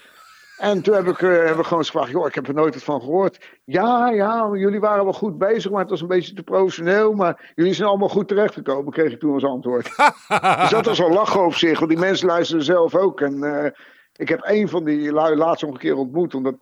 [0.57, 2.83] En toen heb ik, uh, heb ik gewoon gevraagd, joh, ik heb er nooit wat
[2.83, 3.59] van gehoord.
[3.63, 7.13] Ja, ja, jullie waren wel goed bezig, maar het was een beetje te professioneel.
[7.13, 9.83] Maar jullie zijn allemaal goed terechtgekomen, kreeg ik toen als antwoord.
[10.61, 13.21] dus dat was al lachen op zich, want die mensen luisteren zelf ook.
[13.21, 13.73] En
[14.15, 16.55] ik heb een van die lui laatst nog een keer ontmoet, omdat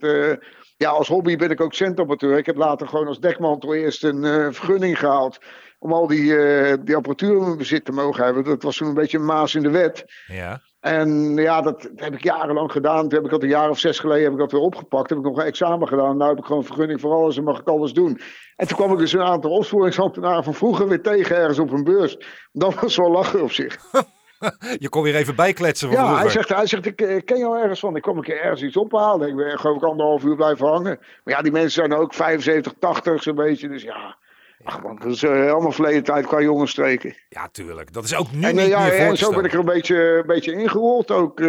[0.82, 2.38] ja, als hobby ben ik ook centamateur.
[2.38, 5.38] Ik heb later gewoon als dekmantel eerst een uh, vergunning gehaald.
[5.80, 8.44] Om al die, uh, die apparatuur in mijn bezit te mogen hebben.
[8.44, 10.06] Dat was toen een beetje een maas in de wet.
[10.28, 10.62] Ja.
[10.80, 13.02] En ja, dat, heb ik jarenlang gedaan.
[13.02, 15.10] Toen heb ik dat een jaar of zes geleden heb ik dat weer opgepakt.
[15.10, 16.18] Heb ik nog een examen gedaan.
[16.18, 18.22] Nou heb ik gewoon vergunning voor alles en mag ik alles doen.
[18.56, 21.84] En toen kwam ik dus een aantal opsporingsambtenaren van vroeger weer tegen ergens op een
[21.84, 22.18] beurs.
[22.52, 23.78] Dat was wel lachen op zich.
[24.84, 25.92] Je kon weer even bijkletsen.
[25.92, 27.96] Van ja, hij zegt, hij zegt, ik ken jou ergens van.
[27.96, 29.28] Ik kom een keer ergens iets ophalen.
[29.28, 31.00] Ik ben geloof ik anderhalf uur blijven hangen.
[31.24, 33.68] Maar ja, die mensen zijn ook 75, 80 zo'n beetje.
[33.68, 34.18] Dus ja,
[34.64, 37.16] Ach man, dat is uh, allemaal verleden tijd qua jongens streken.
[37.30, 37.94] Ja, tuurlijk.
[37.94, 39.96] Dat is ook nu en, niet ja, meer En zo ben ik er een beetje,
[39.96, 41.48] een beetje ingerold, ook uh,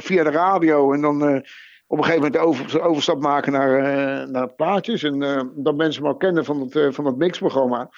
[0.00, 0.92] via de radio.
[0.92, 1.22] En dan
[1.86, 5.02] op een gegeven moment de over, overstap maken naar, naar plaatjes.
[5.02, 5.18] En
[5.54, 7.90] dat mensen me al kennen van het, van het mixprogramma.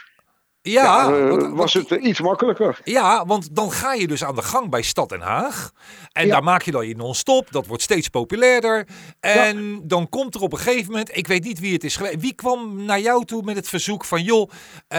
[0.62, 2.81] Ja, ja want, was het iets makkelijker.
[2.85, 5.70] Ja, want dan ga je dus aan de gang bij Stad Den Haag.
[6.12, 6.33] En ja.
[6.33, 7.53] daar maak je dan je non-stop.
[7.53, 8.87] Dat wordt steeds populairder.
[9.20, 9.81] En ja.
[9.83, 12.20] dan komt er op een gegeven moment, ik weet niet wie het is geweest.
[12.20, 14.99] Wie kwam naar jou toe met het verzoek van, joh, uh,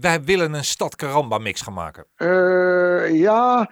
[0.00, 2.06] wij willen een Stad Karamba mix gaan maken?
[3.16, 3.70] Ja,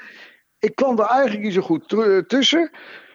[0.59, 1.95] ik kwam er eigenlijk niet zo goed
[2.29, 2.71] tussen.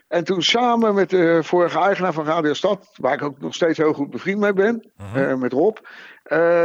[0.08, 3.78] En toen samen met de vorige eigenaar van Radio Stad, waar ik ook nog steeds
[3.78, 5.30] heel goed bevriend mee ben, -huh.
[5.30, 5.78] uh, met Rob,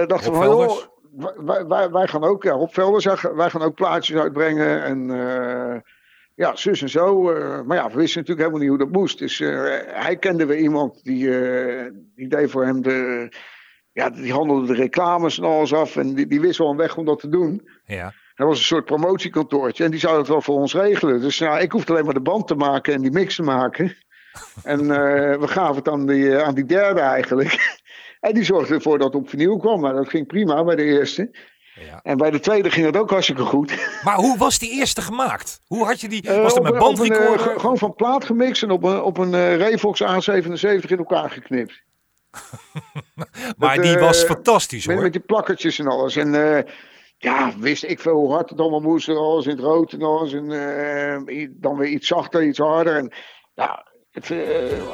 [0.07, 0.79] dachten we van, joh,
[1.37, 3.05] wij, wij, wij, gaan ook, ja, Rob Velders,
[3.35, 4.83] wij gaan ook plaatjes uitbrengen.
[4.83, 5.77] En uh,
[6.35, 7.31] ja, zus en zo.
[7.31, 9.19] eh, maar ja, we wisten natuurlijk helemaal niet hoe dat moest.
[9.19, 13.29] Dus eh, hij kende weer iemand die, eh, die deed voor hem de.
[13.93, 15.97] Ja, die handelde de reclames en alles af.
[15.97, 17.69] En die, die wist wel een weg om dat te doen.
[17.85, 18.13] Ja.
[18.35, 19.85] Dat was een soort promotiekantoortje.
[19.85, 21.21] En die zou het wel voor ons regelen.
[21.21, 23.97] Dus nou, ik hoefde alleen maar de band te maken en die mix te maken.
[24.63, 27.81] En eh, we gaven het aan die, eh, aan die derde eigenlijk.
[28.21, 29.81] En die zorgde ervoor dat het op vinyl kwam.
[29.81, 31.31] Maar dat ging prima bij de eerste.
[31.75, 32.01] ja.
[32.03, 33.89] En bij de tweede ging het ook hartstikke goed.
[34.05, 35.61] Maar hoe was die eerste gemaakt?
[35.67, 36.29] Hoe had je die?
[36.29, 37.39] Eh, Was op met eh, bandrecorder?
[37.39, 41.31] ge- gewoon van plaat gemixt en op een, op een eh, Revox A77 in elkaar
[41.31, 41.73] geknipt.
[43.57, 45.03] Maar met, die eh, was fantastisch hoor.
[45.03, 46.17] met die plakkertjes en alles.
[46.17, 46.73] En eh,
[47.17, 49.09] ja, wist ik veel hoe hard het allemaal moest.
[49.09, 50.33] En alles in het rood en alles.
[50.33, 50.51] En
[51.27, 52.97] eh, dan weer iets zachter, iets harder.
[52.97, 53.13] En
[53.55, 54.39] ja, het, eh,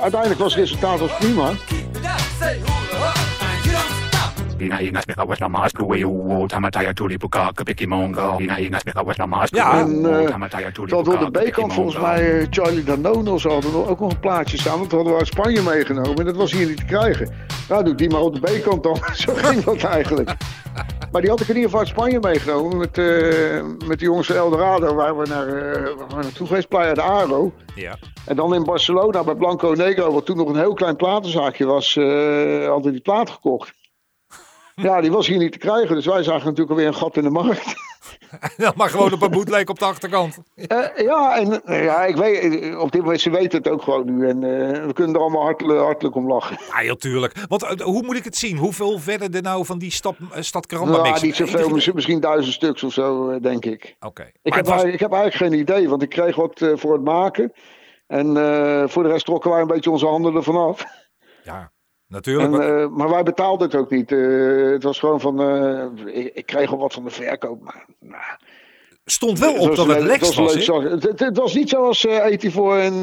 [0.00, 1.52] uiteindelijk was het resultaat was prima.
[9.50, 9.78] Ja.
[9.78, 12.84] En, u tamataya tuli Terwijl we puka op de B-kant volgens mij eh, Charlie
[13.38, 14.78] ze hadden nog- ook nog een plaatje staan.
[14.78, 16.14] Want dat hadden we uit Spanje meegenomen.
[16.16, 17.34] En dat was hier niet te krijgen.
[17.68, 18.96] Nou, doe die maar op de B-kant dan.
[19.14, 20.34] Zo ging dat eigenlijk.
[21.12, 22.76] Maar die had ik in ieder geval uit Spanje meegenomen.
[22.76, 24.94] Met, eh, met de jongens van Eldorado.
[24.94, 25.46] Waar we, naar,
[25.96, 26.68] waar we naartoe geweest.
[26.68, 27.52] Playa de Aro.
[27.74, 27.96] Ja.
[28.26, 30.12] En dan in Barcelona bij Blanco Negro.
[30.12, 31.96] Wat toen nog een heel klein platenzaakje was.
[31.96, 32.04] eh
[32.66, 33.74] hadden we die plaat gekocht.
[34.74, 35.94] Ja, die was hier niet te krijgen.
[35.94, 37.74] Dus wij zagen natuurlijk alweer een gat in de markt.
[38.56, 40.38] Dan maar gewoon op een bootleg op de achterkant.
[40.96, 44.28] Ja, en ja, ik weet, op dit moment, ze weten het ook gewoon nu.
[44.28, 46.56] En eh, we kunnen er allemaal hartelijk, hartelijk om lachen.
[46.68, 47.34] Ja, heel tuurlijk.
[47.48, 48.56] Want eh, hoe moet ik het zien?
[48.56, 52.20] Hoeveel verder er nou van die stad, eh, stad Karamba Nou, niet zoveel, Ieder- misschien,
[52.20, 53.96] duizend stuks of zo, denk ik.
[54.00, 54.30] Oké.
[54.42, 57.52] Ik heb, was- ik heb eigenlijk geen idee, want ik kreeg wat voor het maken.
[58.06, 58.26] En
[58.90, 60.84] voor de rest trokken wij een beetje onze handen ervan af.
[61.44, 61.72] Ja,
[62.14, 62.52] natuurlijk.
[62.52, 64.12] En, maar- eh, maar wij betaalden het ook niet.
[64.12, 67.62] Eh, het was gewoon van, eh, ik, ik kreeg al wat van de verkoop.
[67.62, 68.22] Maar, nou,
[69.04, 70.36] stond wel op was dat het Lex was.
[70.36, 70.90] een was, leuk.
[70.90, 73.02] Het, het, het was niet zoals 84 en...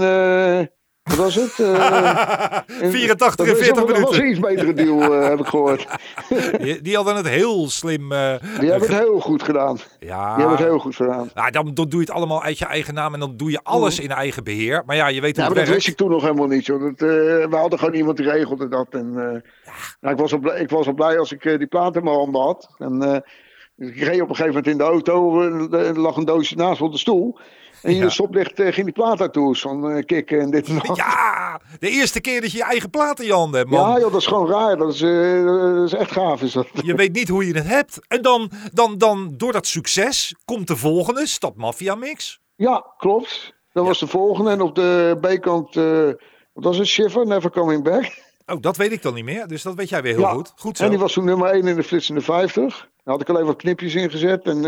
[1.16, 1.60] wat was het?
[1.60, 4.22] Eh, 84 en dat was- 40 Dat was minuten.
[4.22, 5.88] een iets betere deal, eh, heb ik gehoord.
[6.84, 8.12] Die, hadden het heel slim.
[8.12, 9.78] eh, Die hebben het heel goed gedaan.
[10.00, 11.30] ja, Die hebben het heel goed gedaan.
[11.34, 13.60] Nou, dan, dan doe je het allemaal uit je eigen naam en dan doe je
[13.64, 14.84] alles in eigen beheer.
[14.86, 16.66] Maar ja, je weet hoe Ja, het maar dat wist ik toen nog helemaal niet.
[16.66, 16.82] Joh.
[16.82, 17.08] Dat, eh,
[17.50, 18.88] we hadden gewoon iemand die regelde dat.
[18.90, 19.42] En, eh,
[20.02, 22.04] nou, ik, was al blij, ik was al blij als ik eh, die plaat in
[22.04, 22.70] mijn handen had.
[22.78, 25.42] En, eh, ik reed op een gegeven moment in de auto.
[25.42, 27.40] eh, er lag een doosje naast op de stoel.
[27.82, 28.10] En in Ja.
[28.10, 29.56] stoplicht eh, ging die plaat naartoe.
[29.56, 30.98] Van eh, kikken en dit en dat.
[31.06, 33.90] Ja, de eerste keer dat je je eigen plaat in je handen hebt, man.
[33.90, 34.78] Ja, joh, dat is gewoon raar.
[34.78, 36.42] Dat is, eh, dat is echt gaaf.
[36.42, 36.68] Is dat.
[36.84, 38.00] Je weet niet hoe je het hebt.
[38.08, 42.40] En dan, dan, dan door dat succes komt de volgende, Stad Mafia Mix.
[42.56, 43.54] Ja, klopt.
[43.74, 44.52] Dat was de volgende.
[44.52, 45.76] En op de B-kant,
[46.54, 46.88] wat was het?
[46.88, 48.30] Shiver, Never Coming Back.
[48.46, 49.48] Oh, dat weet ik dan niet meer.
[49.48, 50.30] Dus dat weet jij weer heel Ja.
[50.34, 50.54] goed.
[50.56, 50.84] Goed zo.
[50.84, 52.90] En die was toen nummer 1 in de flitsende 50.
[53.04, 54.44] Daar had ik alleen wat knipjes in gezet.
[54.44, 54.66] En,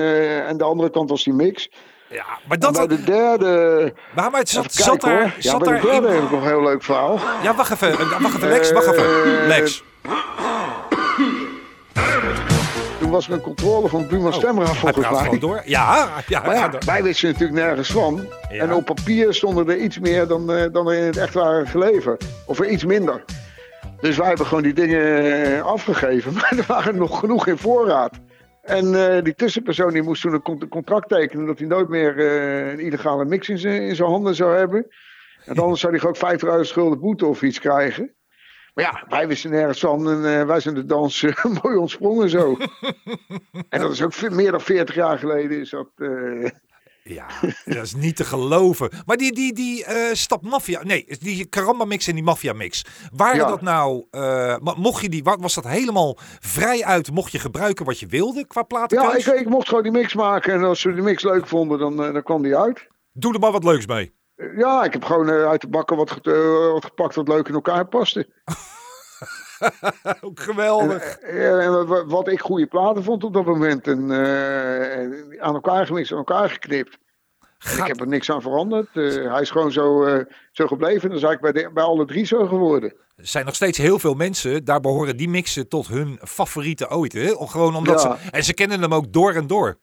[0.47, 1.69] en de andere kant was die mix.
[2.13, 3.93] Ja, maar Dat bij de derde...
[4.15, 5.21] Maar, maar het zat, kijken, daar...
[5.21, 5.31] hoor.
[5.39, 7.19] Ja, zat bij daar de derde in- heb ik nog een heel leuk verhaal.
[7.43, 7.91] Ja, wacht even.
[7.91, 8.71] eh, Wacht even, Lex.
[8.71, 9.03] Wacht even.
[9.41, 9.83] Eh, Lex.
[12.99, 15.19] Toen was er een controle van Buma Stemra Oh, Hij volgens mij.
[15.23, 15.61] gewoon door.
[15.65, 16.81] Ja, ja, Maar ja, door.
[16.85, 18.25] wij wisten natuurlijk nergens van.
[18.49, 18.61] Ja.
[18.63, 21.67] En op papier stonden er iets meer dan, eh, dan er in het echt waren
[21.67, 22.23] geleverd.
[22.45, 23.23] Of er iets minder.
[24.01, 26.33] Dus wij hebben gewoon die dingen afgegeven.
[26.41, 28.11] Maar er waren nog genoeg in voorraad.
[28.63, 31.45] En eh, die tussenpersoon die moest toen een con- contract tekenen...
[31.45, 34.87] dat hij nooit meer eh, een illegale mix in zijn in zijn handen zou hebben.
[35.45, 38.15] En anders zou hij ook 50.000 schulden boete of iets krijgen.
[38.73, 41.25] Maar ja, wij wisten nergens van en eh, wij zijn de dans
[41.63, 42.57] mooi ontsprongen zo.
[43.69, 45.89] en dat is ook meer dan 40 jaar geleden is dat...
[47.03, 47.27] Ja,
[47.65, 48.89] dat is niet te geloven.
[49.05, 52.85] Maar die, die, die eh stap maffia, nee, die karamba mix en die maffia mix.
[53.15, 53.47] Waren Ja.
[53.47, 57.85] dat nou, eh, mocht je die, wa- was dat helemaal vrij uit, mocht je gebruiken
[57.85, 59.27] wat je wilde qua Ja, platenkeus?
[59.27, 60.53] ik, ik mocht gewoon die mix maken.
[60.53, 62.87] En als ze die mix leuk vonden, dan, eh, dan kwam die uit.
[63.11, 64.13] Doe er maar wat leuks mee.
[64.57, 66.09] Ja, ik heb gewoon uit de bakken wat,
[66.73, 68.27] wat gepakt wat leuk in elkaar paste.
[70.21, 71.17] Ook geweldig.
[71.19, 73.87] Eh, en wat, wat ik goede platen vond op dat moment.
[73.87, 76.97] En eh, aan elkaar gemixt, aan elkaar geknipt.
[77.57, 78.87] Gaat- ik heb er niks aan veranderd.
[78.93, 81.09] Eh, hij is gewoon zo, eh, zo gebleven.
[81.09, 82.93] Dat is eigenlijk bij, de, bij alle drie zo geworden.
[83.15, 87.13] Er zijn nog steeds heel veel mensen, daar behoren die mixen tot hun favoriete ooit.
[87.13, 87.27] Hè?
[87.39, 88.17] Gewoon omdat Ja.
[88.17, 89.77] ze, en ze kennen hem ook door en door.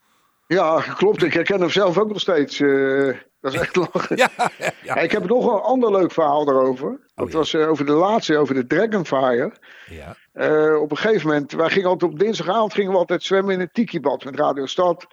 [0.55, 1.23] Ja, klopt.
[1.23, 2.61] Ik herken hem zelf ook nog steeds.
[2.61, 4.17] Eh, dat is echt lachen.
[4.17, 4.97] Ja, ja, ja.
[4.97, 6.89] Ik heb nog een ander leuk verhaal daarover.
[7.15, 7.37] Dat Oh, ja.
[7.39, 9.53] was eh, over de laatste, over de Dragonfire.
[9.89, 10.17] ja.
[10.33, 13.61] Eh, op een gegeven moment, wij gingen altijd op dinsdagavond gingen we altijd zwemmen in
[13.61, 15.07] een tiki-bad met Radio Stad.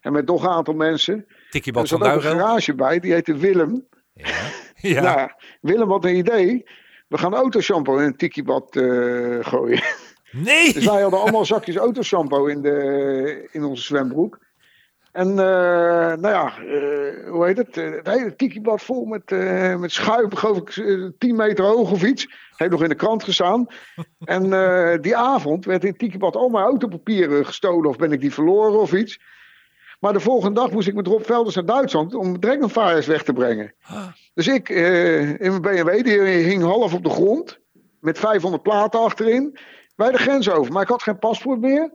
[0.00, 1.26] En met nog een aantal mensen.
[1.50, 3.86] Tikkie Er Bad van zat ook een garage bij, die heette Willem.
[4.14, 4.26] Ja.
[4.80, 5.00] Ja.
[5.02, 6.66] Nou, Willem had een idee.
[7.08, 8.66] We gaan autoshampoo in een tiki-bad
[9.40, 9.82] gooien.
[10.30, 10.72] Nee!
[10.72, 14.38] Dus wij hadden allemaal zakjes autoshampoo in, de, in onze zwembroek.
[15.16, 15.36] En uh,
[16.16, 17.76] nou ja, uh, hoe heet het?
[17.76, 19.30] Uh, het hele tikibad vol met,
[19.80, 20.70] met schuim, geloof ik,
[21.18, 22.28] 10 meter hoog of iets.
[22.56, 23.66] Heeft nog in de krant gestaan.
[24.24, 24.42] en
[25.00, 28.92] die avond werd in tikibad al mijn autopapieren gestolen of ben ik die verloren of
[28.92, 29.20] iets.
[30.00, 33.32] Maar de volgende dag moest ik met Rob Velders naar Duitsland om Dragonfires weg te
[33.32, 33.74] brengen.
[34.34, 37.58] Dus ik in mijn BMW, die hing half op de grond.
[38.00, 39.58] Met 500 platen achterin.
[39.96, 40.72] Bij de grens over.
[40.72, 41.92] Maar ik had geen paspoort meer.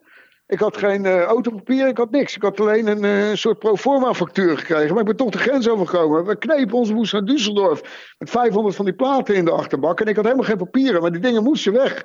[0.52, 2.36] Ik had geen uh, autopapier, ik had niks.
[2.36, 4.90] Ik had alleen een uh, soort proforma factuur gekregen.
[4.90, 6.26] Maar ik ben toch de grens overgekomen.
[6.26, 7.82] We knepen onze moest naar Düsseldorf.
[8.18, 10.00] Met 500 van die platen in de achterbak.
[10.00, 12.04] En ik had helemaal geen papieren, maar die dingen moesten weg.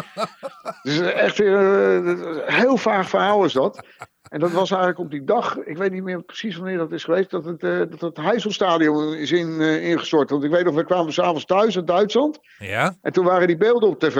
[0.82, 3.86] dus echt uh, een heel vaag verhaal is dat.
[4.28, 7.04] En dat was eigenlijk op die dag, ik weet niet meer precies wanneer dat is
[7.04, 10.30] geweest, dat het, dat het Heiselstadion is in, ingestort.
[10.30, 12.38] Want ik weet nog, we kwamen s'avonds thuis uit Duitsland.
[12.58, 12.96] Ja.
[13.02, 14.16] En toen waren die beelden op tv.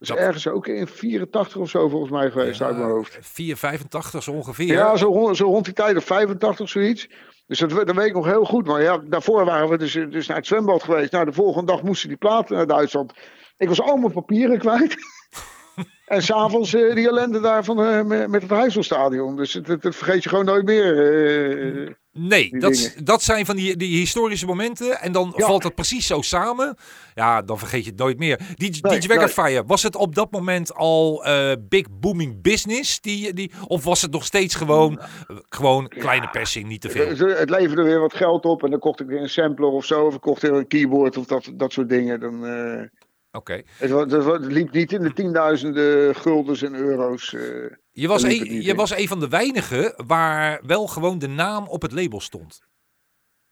[0.00, 3.18] Dat is ergens ook in 84 of zo volgens mij geweest ja, uit mijn hoofd.
[3.20, 4.66] 4, 85 zo ongeveer.
[4.66, 7.08] Ja, zo, rond, zo rond die tijd of 85 zoiets.
[7.46, 8.66] Dus dat, dat weet ik nog heel goed.
[8.66, 11.12] Maar ja, daarvoor waren we dus, dus naar het zwembad geweest.
[11.12, 13.12] Nou, de volgende dag moesten die platen naar Duitsland.
[13.56, 14.96] Ik was al mijn papieren kwijt.
[16.06, 19.36] en s'avonds uh, die ellende daar van, uh, met het Heiselstadion.
[19.36, 21.12] Dus dat, dat, vergeet je gewoon nooit meer.
[21.84, 25.00] Uh, Nee, dat, dat zijn van die, die historische momenten.
[25.00, 25.46] En dan Ja.
[25.46, 26.76] valt het precies zo samen.
[27.14, 28.40] Ja, dan vergeet je het nooit meer.
[28.54, 33.00] Die, Nee, Fire, was het op dat moment al eh, big booming business?
[33.00, 35.00] Die, die, of was het nog steeds gewoon,
[35.48, 37.08] gewoon kleine persing, niet te veel?
[37.08, 38.64] Het, het leverde weer wat geld op.
[38.64, 40.04] En dan kocht ik weer een sampler of zo.
[40.06, 42.20] Of ik kocht weer een keyboard of dat, dat soort dingen.
[42.20, 42.82] Dan, eh,
[43.32, 43.62] Oké.
[43.76, 47.34] het, het, liep niet in de tienduizenden guldens en euro's.
[47.34, 47.42] eh.
[48.00, 51.82] Je, was een, je was een van de weinigen waar wel gewoon de naam op
[51.82, 52.62] het label stond.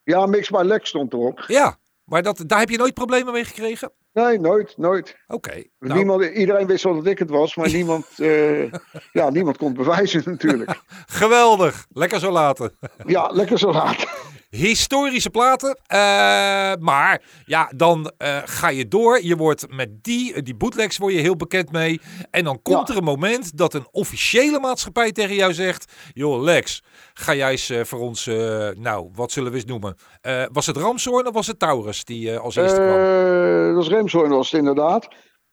[0.03, 1.45] Ja, Mix by Lex stond erop.
[1.47, 3.93] Ja, maar dat, daar heb je nooit problemen mee gekregen?
[4.13, 5.17] Nee, nooit, nooit.
[5.27, 5.65] Oké.
[5.79, 8.73] nou, Niemand, iedereen wist wel dat ik het was, maar niemand, eh,
[9.13, 10.83] ja, niemand kon het bewijzen natuurlijk.
[11.21, 11.87] geweldig.
[11.93, 12.79] Lekker zo laten.
[13.07, 14.07] Ja, lekker zo laat.
[14.49, 15.79] historische platen.
[15.87, 15.99] Eh,
[16.79, 19.25] maar ja, dan eh, ga je door.
[19.25, 22.01] Je wordt met die, die bootlegs word je heel bekend mee.
[22.31, 22.93] En dan komt Ja.
[22.95, 25.93] er een moment dat een officiële maatschappij tegen jou zegt...
[26.13, 26.83] joh Lex,
[27.15, 29.97] ga jij eens eh, voor ons, eh, nou, wat zullen we eens noemen?
[30.21, 32.99] Eh, was het Ramshoorn of was het Taurus die eh, als eerste kwam?
[32.99, 35.09] Eh, dat was Remshoorn was het inderdaad.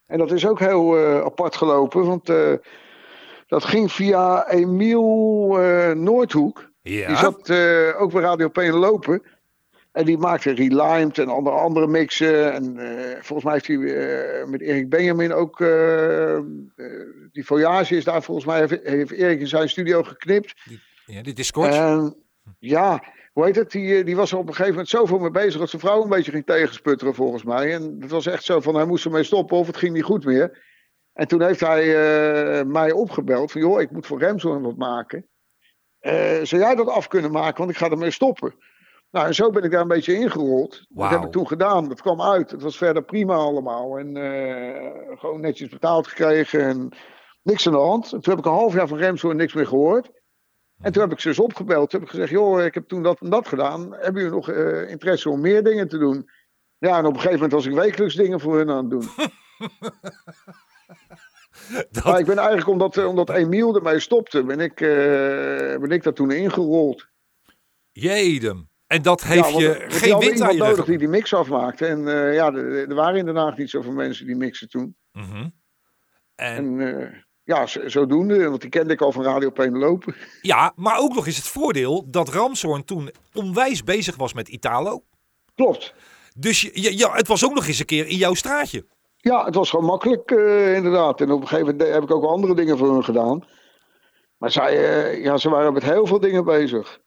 [0.05, 2.53] En dat is ook heel eh, apart gelopen, want eh,
[3.47, 6.73] dat ging via Emiel eh, Noordhoek.
[6.89, 9.21] Ja, Die zat eh, ook bij Radio Lopen.
[9.91, 12.53] En die maakte Relimed en andere, andere mixen.
[12.53, 15.57] En eh, volgens mij heeft hij eh, met Erik Benjamin ook...
[17.31, 18.59] die Voyage is daar volgens mij...
[18.59, 20.53] Heeft, heeft Erik in zijn studio geknipt.
[21.05, 21.73] ja die Discord.
[21.73, 22.15] En
[22.59, 23.71] ja, hoe heet het?
[23.71, 25.59] Die, die was er op een gegeven moment zoveel mee bezig...
[25.59, 27.73] dat zijn vrouw een beetje ging tegensputteren volgens mij.
[27.73, 30.25] En het was echt zo van, hij moest ermee stoppen of het ging niet goed
[30.25, 30.63] meer.
[31.13, 33.61] En toen heeft hij mij opgebeld van...
[33.61, 35.25] joh, ik moet voor Remzorn wat maken.
[36.05, 37.57] Eh, zou jij dat af kunnen maken?
[37.57, 38.53] Want ik ga ermee stoppen.
[39.11, 40.85] Nou, en zo ben ik daar een beetje ingerold.
[40.89, 41.89] Dat heb ik toen gedaan.
[41.89, 42.51] Dat kwam uit.
[42.51, 43.97] Het was verder prima allemaal.
[43.97, 46.61] En eh, gewoon netjes betaald gekregen.
[46.61, 46.89] En
[47.41, 48.03] niks aan de hand.
[48.13, 50.11] En toen heb ik een half jaar van Remshoorn niks meer gehoord.
[50.81, 51.89] En toen heb ik ze eens opgebeld.
[51.89, 53.93] Toen heb ik gezegd, joh, ik heb toen dat en dat gedaan.
[53.93, 56.29] Hebben jullie nog eh, interesse om meer dingen te doen?
[56.77, 59.07] Ja, en op een gegeven moment was ik wekelijks dingen voor hun aan het doen.
[61.91, 64.87] Dat- Maar ik ben eigenlijk, omdat, eh, omdat Emiel ermee stopte, ben ik, eh,
[65.79, 67.07] ben ik daar toen ingerold.
[67.91, 68.69] Jedem.
[68.87, 71.85] En dat heeft ja, je geen wind aan je nodig die die mix afmaakte.
[71.85, 74.95] En eh, ja, er, er waren in Den Haag niet zoveel mensen die mixen toen.
[75.11, 75.49] Mhm.
[76.35, 77.07] En En eh,
[77.43, 80.15] ja, zo- zodoende, want die kende ik al van Radio lopen.
[80.41, 85.03] Ja, maar ook nog eens het voordeel dat Ramshoorn toen onwijs bezig was met Italo.
[85.55, 85.93] Klopt.
[86.37, 88.85] Dus je- ja, het was ook nog eens een keer in jouw straatje.
[89.29, 91.21] Ja, het was gewoon makkelijk eh, inderdaad.
[91.21, 93.43] En op een gegeven moment heb ik ook andere dingen voor hun gedaan.
[94.37, 96.99] Maar zij, eh, ja, ze waren met heel veel dingen bezig.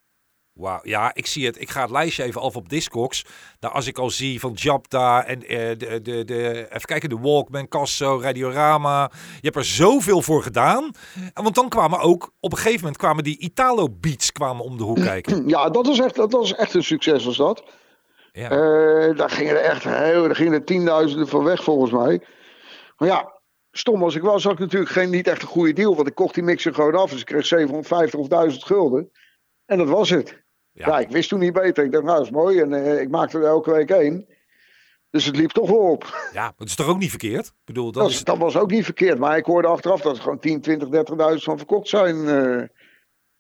[0.53, 1.61] Wauw, ja, ik zie het.
[1.61, 3.25] Ik ga het lijstje even af op Discogs.
[3.61, 7.19] Nou, als ik al zie van Japta en eh, de, de, de, even kijken, de
[7.19, 9.11] Walkman, Casso, Radiorama.
[9.13, 10.91] Je hebt er zoveel voor gedaan.
[11.35, 14.77] En Want dan kwamen ook, op een gegeven moment kwamen die Italo beats kwamen om
[14.77, 15.49] de hoek kijken.
[15.55, 17.63] Ja, dat was echt, dat was echt een succes was dat.
[18.39, 18.51] Ja.
[18.51, 22.21] Eh, daar gingen er echt heel, daar gingen er tienduizenden van weg volgens mij.
[22.97, 25.97] Maar ja, stom als ik was, had ik natuurlijk geen, niet echt een goede deal.
[25.97, 27.11] Want ik kocht die mixer gewoon af.
[27.11, 29.11] Dus ik kreeg 750 of 1000 gulden.
[29.67, 30.43] En dat was het.
[30.71, 30.87] Ja.
[30.87, 31.85] Ja, ik wist toen niet beter.
[31.85, 32.61] Ik dacht, nou, dat is mooi.
[32.61, 34.27] En eh, ik maakte er elke week één.
[35.11, 36.29] Dus het liep toch wel op.
[36.33, 37.47] ja, dat is toch ook niet verkeerd?
[37.47, 39.19] Ik bedoel, dat Dat, is, dat was ook niet verkeerd.
[39.19, 40.95] Maar ik hoorde achteraf dat er gewoon 10, 20, 30.000
[41.43, 42.29] van verkocht zijn.
[42.29, 42.67] eh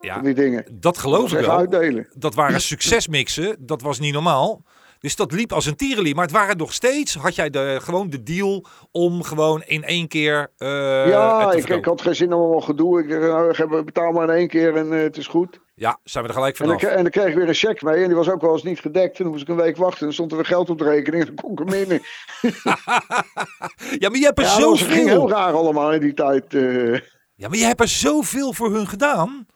[0.00, 0.64] ja, van die dingen.
[0.80, 1.56] dat geloof Dat ik wel.
[1.56, 2.08] uitdelen.
[2.16, 3.56] Dat waren succesmixen.
[3.66, 4.64] Dat was niet normaal.
[5.00, 6.14] Dus dat liep als een tierenlier.
[6.14, 10.08] Maar het waren nog steeds, had jij de, gewoon de deal om gewoon in één
[10.08, 13.00] keer eh, ja, ik, ik had geen zin om allemaal gedoe.
[13.02, 13.20] Ik, zeg,
[13.68, 15.60] nou, ik betaal maar in één keer en eh, het is goed.
[15.74, 16.82] Ja, zijn we er gelijk vanaf.
[16.82, 18.00] en dan kreeg ik weer een cheque mee.
[18.02, 19.16] En die was ook wel eens niet gedekt.
[19.18, 19.98] En dan moest ik een week wachten.
[19.98, 21.26] En dan stond er weer geld op de rekening.
[21.26, 22.02] En dan kon ik hem in.
[23.98, 25.30] Ja, maar je hebt er Ja, was- het ging heel zoveel.
[25.36, 26.54] raar allemaal in die tijd.
[26.54, 26.92] eh.
[27.34, 29.46] Ja, maar je hebt er zoveel voor hun gedaan.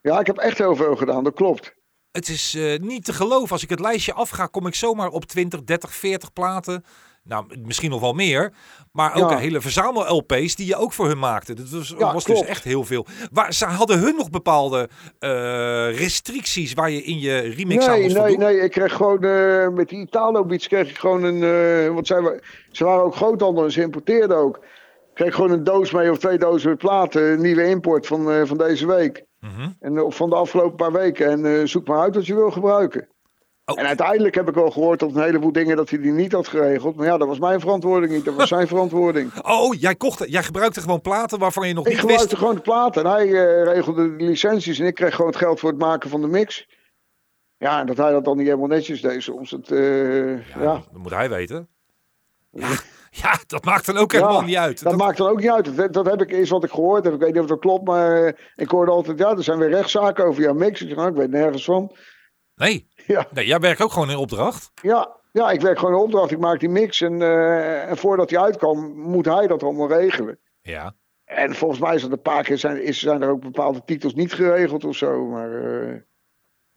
[0.00, 1.24] ja, ik heb echt heel veel gedaan.
[1.24, 1.74] Dat klopt.
[2.12, 3.50] Het is eh, niet te geloven.
[3.50, 6.84] Als ik het lijstje afga, kom ik zomaar op 20, 30, 40 platen.
[7.24, 8.52] Nou, misschien nog wel meer.
[8.92, 9.36] Maar ook Ja.
[9.36, 11.54] een hele verzamel-LP's die je ook voor hun maakte.
[11.54, 13.06] Dat was, Ja, was dus echt heel veel.
[13.32, 15.30] Waar, ze hadden hun nog bepaalde eh,
[15.98, 18.60] restricties waar je in je remix aan Nee, moest nee, nee.
[18.60, 21.94] Ik kreeg gewoon eh, met die Italo Beats kreeg ik gewoon een.
[21.94, 24.56] want zij, ze waren ook groothandel en ze importeerden ook.
[24.56, 27.22] Ik kreeg gewoon een doos mee of twee dozen met platen.
[27.32, 29.24] Een nieuwe import van, van deze week.
[29.42, 29.68] Mhm.
[29.80, 31.26] En, eh, van de afgelopen paar weken.
[31.30, 33.08] En eh, zoek maar uit wat je wil gebruiken.
[33.64, 33.78] Oh.
[33.78, 36.48] En uiteindelijk heb ik wel gehoord dat een heleboel dingen dat hij die niet had
[36.48, 36.96] geregeld.
[36.96, 38.24] Maar ja, dat was mijn verantwoording niet.
[38.24, 39.32] Dat was zijn verantwoording.
[39.42, 42.38] Oh, jij, kocht, jij gebruikte gewoon platen waarvan je nog Ik niet gebruikte wist.
[42.38, 43.04] gewoon de platen.
[43.04, 44.78] En hij eh, regelde de licenties.
[44.78, 46.66] En ik kreeg gewoon het geld voor het maken van de mix.
[47.56, 49.50] Ja, en dat hij dat dan niet helemaal netjes deed soms.
[49.50, 51.68] Het, Ja, ja, Dat moet hij weten.
[52.50, 52.68] Ja,
[53.14, 54.82] ja, dat maakt dan ook Ja, helemaal niet uit.
[54.82, 55.76] Dat, Dat- maakt dan ook niet uit.
[55.76, 57.14] Dat, dat heb ik eens wat ik gehoord heb.
[57.14, 59.70] Ik weet niet of dat klopt, maar eh, ik hoorde altijd, ja, er zijn weer
[59.70, 60.82] rechtszaken over jouw mix.
[60.82, 61.92] Ik nou, ik weet nergens van.
[62.54, 62.88] nee.
[63.06, 64.70] Ja, nee, jij werkt ook gewoon in opdracht.
[64.82, 66.30] ja, ja, ik werk gewoon een opdracht.
[66.30, 70.38] Ik maak die mix en, eh, en voordat hij uitkwam, moet hij dat allemaal regelen.
[70.60, 70.94] Ja.
[71.24, 74.14] En volgens mij is dat een paar keer zijn, is, zijn er ook bepaalde titels
[74.14, 75.26] niet geregeld of zo.
[75.26, 75.94] Maar eh,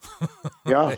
[0.63, 0.95] ja.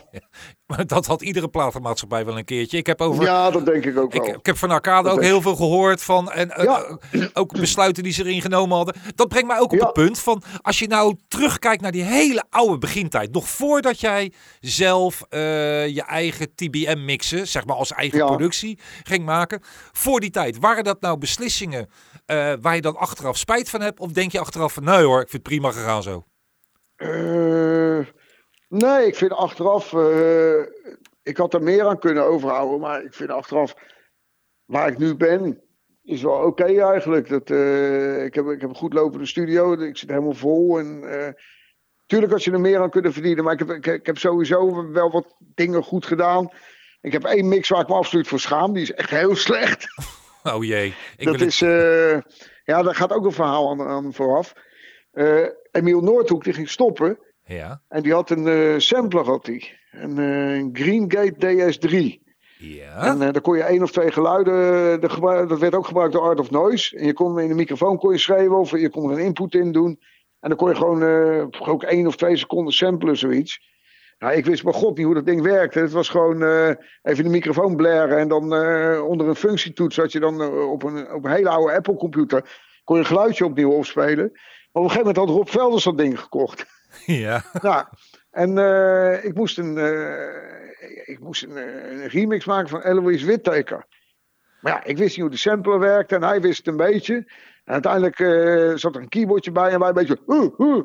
[0.66, 2.76] Maar dat had iedere platenmaatschappij wel een keertje.
[2.78, 3.24] Ik heb over.
[3.24, 4.26] ja, dat denk ik ook wel.
[4.26, 6.30] ik heb van Arcade ook heel veel gehoord van.
[6.32, 6.98] En eh, Ja.
[7.12, 8.94] eh, ook besluiten die ze erin genomen hadden.
[9.14, 9.84] Dat brengt mij ook op Ja.
[9.84, 10.42] het punt van.
[10.62, 13.32] Als je nou terugkijkt naar die hele oude begintijd.
[13.32, 15.38] Nog voordat jij zelf eh,
[15.88, 17.48] je eigen TBM mixen.
[17.48, 18.26] Zeg maar als eigen Ja.
[18.26, 19.60] productie ging maken.
[19.92, 20.58] Voor die tijd.
[20.58, 21.88] Waren dat nou beslissingen
[22.60, 24.00] waar je dan achteraf spijt van hebt?
[24.00, 24.84] Of denk je achteraf van.
[24.84, 26.24] Nee hoor, ik vind het prima gegaan zo.
[26.96, 27.98] Eh,
[28.68, 29.92] nee, ik vind achteraf.
[29.92, 30.60] eh,
[31.22, 32.80] ik had er meer aan kunnen overhouden.
[32.80, 33.74] Maar ik vind achteraf.
[34.64, 35.62] Waar ik nu ben.
[36.02, 37.28] Is wel oké eigenlijk.
[37.28, 39.72] Dat, eh, ik, heb, ik heb een goed lopende studio.
[39.72, 40.78] Ik zit helemaal vol.
[40.78, 41.32] En, eh,
[42.06, 43.44] tuurlijk had je er meer aan kunnen verdienen.
[43.44, 46.50] Maar ik heb, ik, ik heb sowieso wel wat dingen goed gedaan.
[47.00, 48.72] Ik heb één mix waar ik me absoluut voor schaam.
[48.72, 49.86] Die is echt heel slecht.
[50.42, 50.94] Oh jee.
[51.16, 54.52] Ik dat is, ja, daar gaat ook een verhaal aan, aan vooraf.
[55.12, 57.18] Eh Emiel Noordhoek die ging stoppen.
[57.48, 57.82] Ja.
[57.88, 59.78] En die had een eh, sampler, had hij.
[59.90, 62.26] Een eh, Greengate DS3.
[62.58, 63.02] Ja.
[63.02, 64.54] En eh, daar kon je één of twee geluiden,
[65.00, 66.98] de dat werd ook gebruikt door Art of Noise.
[66.98, 69.54] En je kon in de microfoon kon je schreeuwen of je kon er een input
[69.54, 70.00] in doen.
[70.40, 71.02] En dan kon je gewoon
[71.58, 73.60] ook één of twee seconden samplen, zoiets.
[74.18, 75.78] Nou, ik wist maar god niet hoe dat ding werkte.
[75.78, 76.68] Het was gewoon eh,
[77.02, 78.42] even de microfoon blaren en dan
[79.02, 82.96] onder een functietoets had je dan op, een, op een hele oude Apple computer kon
[82.96, 84.30] je een geluidje opnieuw opspelen.
[84.32, 86.66] Maar op een gegeven moment had Rob Velders dat ding gekocht.
[87.06, 87.44] Ja.
[87.62, 87.86] Nou,
[88.30, 93.26] en eh, ik moest, een, eh, ik moest een, eh, een remix maken van Eloise
[93.26, 93.86] Whittaker.
[94.60, 97.32] Maar ja, ik wist niet hoe de sampler werkte en hij wist het een beetje.
[97.68, 100.18] En uiteindelijk eh, zat er een keyboardje bij en wij een beetje...
[100.26, 100.82] Uh, uh,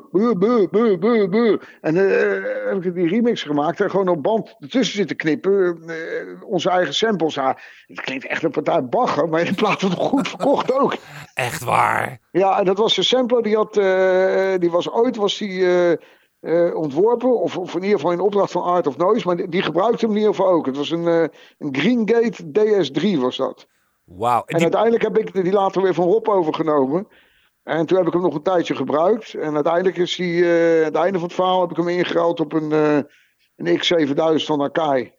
[1.30, 1.58] uh.
[1.80, 5.82] En eh, heb ik die remix gemaakt en gewoon op band ertussen zitten knippen.
[5.86, 5.96] eh,
[6.42, 7.34] onze eigen samples.
[7.34, 10.96] Ja, het klinkt echt een partij bagger, maar de plaat wordt goed verkocht ook.
[11.34, 12.18] Echt waar.
[12.30, 13.74] Ja, en dat was een sampler die had,
[14.60, 15.66] die was ooit was die,
[16.74, 19.62] ontworpen, of, of in ieder geval in opdracht van Art of Noise, maar die, die
[19.62, 20.66] gebruikte hem in ieder geval ook.
[20.66, 21.24] Het was een, eh,
[21.58, 23.66] een Greengate DS3 was dat.
[24.04, 24.42] Wauw.
[24.46, 27.08] En die- uiteindelijk heb ik die later weer van Rob overgenomen.
[27.62, 29.34] En toen heb ik hem nog een tijdje gebruikt.
[29.34, 32.40] En uiteindelijk is hij, eh, aan het einde van het verhaal heb ik hem ingeruild
[32.40, 32.98] op een, eh,
[33.56, 35.12] een X7000 van Akai.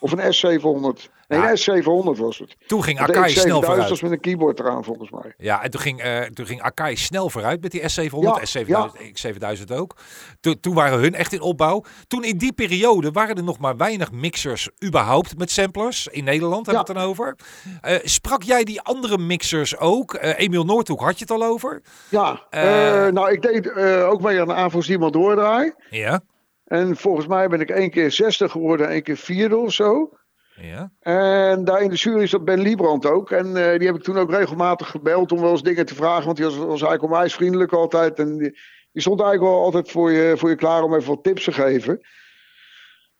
[0.00, 1.08] Of een S700.
[1.28, 1.50] Nee, Ja.
[1.50, 2.56] een S700 was het.
[2.66, 3.88] toen ging Akai snel X7000 vooruit.
[3.88, 5.34] was met een keyboard eraan volgens mij.
[5.36, 9.02] Ja, en toen ging, eh, toen ging Akai snel vooruit met die S700, Ja, S7000,
[9.12, 9.96] X7000 ook.
[10.40, 11.84] Toen, toen waren hun echt in opbouw.
[12.06, 16.06] Toen in die periode waren er nog maar weinig mixers überhaupt met samplers.
[16.06, 17.36] In Nederland hebben we het dan over.
[17.80, 20.14] Eh, sprak jij die andere mixers ook?
[20.14, 21.82] Eh Emiel Noordhoek had je het al over?
[22.08, 23.06] Ja, Eh.
[23.06, 25.72] eh, nou ik deed eh, ook mee aan de Avos iemand doordraai.
[25.90, 26.20] Ja.
[26.64, 30.18] En volgens mij ben ik één keer 60 geworden, één keer vierde of zo.
[30.54, 30.90] Ja.
[31.00, 33.30] En daar in de jury zat Ben Liebrand ook.
[33.30, 36.24] En eh, die heb ik toen ook regelmatig gebeld om wel eens dingen te vragen.
[36.24, 38.18] Want die was, was eigenlijk onwijs vriendelijk altijd.
[38.18, 38.50] En die,
[38.92, 41.52] die stond eigenlijk wel altijd voor je, voor je klaar om even wat tips te
[41.52, 42.00] geven.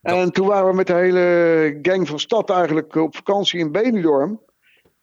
[0.01, 4.41] En toen waren we met de hele gang van stad eigenlijk op vakantie in Benidorm.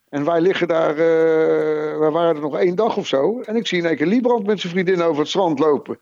[0.09, 3.41] En wij liggen daar, eh wij waren er nog één dag of zo.
[3.41, 5.99] En ik zie in één keer Liebrand met zijn vriendin over het strand lopen.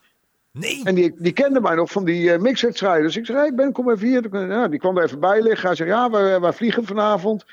[0.52, 0.82] Nee.
[0.84, 3.04] En die, die kende mij nog van die uh, mixwedstrijden.
[3.04, 4.50] Dus ik zei, hey Ben, kom even hier.
[4.50, 5.68] Ja, die kwam er even bij liggen.
[5.68, 7.46] Hij zei, ja, wij, wij vliegen vanavond.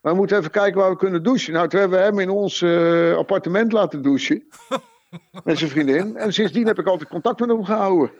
[0.00, 1.52] We moeten even kijken waar we kunnen douchen.
[1.52, 4.44] Nou, toen hebben we hem in ons uh, appartement laten douchen.
[5.44, 6.16] met zijn vriendin.
[6.16, 8.10] En sindsdien heb ik altijd contact met hem gehouden.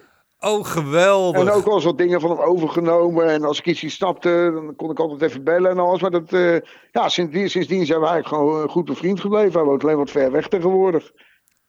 [0.41, 1.41] Oh, geweldig.
[1.41, 3.27] En ook eens wat dingen van hem overgenomen.
[3.27, 6.01] En als ik iets niet snapte, dan kon ik altijd even bellen en alles.
[6.01, 6.57] Maar dat, uh,
[6.93, 9.53] ja, sindsdien, sindsdien zijn we eigenlijk gewoon goed bevriend gebleven.
[9.53, 11.13] Hij woont alleen wat ver weg tegenwoordig.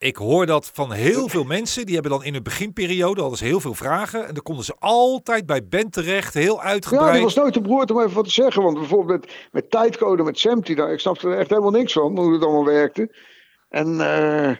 [0.02, 1.86] Ik hoor dat van heel veel mensen.
[1.86, 4.28] Die hebben dan in hun beginperiode hadden ze heel veel vragen.
[4.28, 7.08] En dan konden ze altijd bij Ben terecht, heel uitgebreid.
[7.08, 8.64] Ja, die was nooit te beroerd om even wat te zeggen.
[8.64, 12.34] Want bijvoorbeeld met, met tijdcode, met Semti, ik snapte er echt helemaal niks van, hoe
[12.34, 13.16] het allemaal werkte.
[13.70, 14.56] En uh,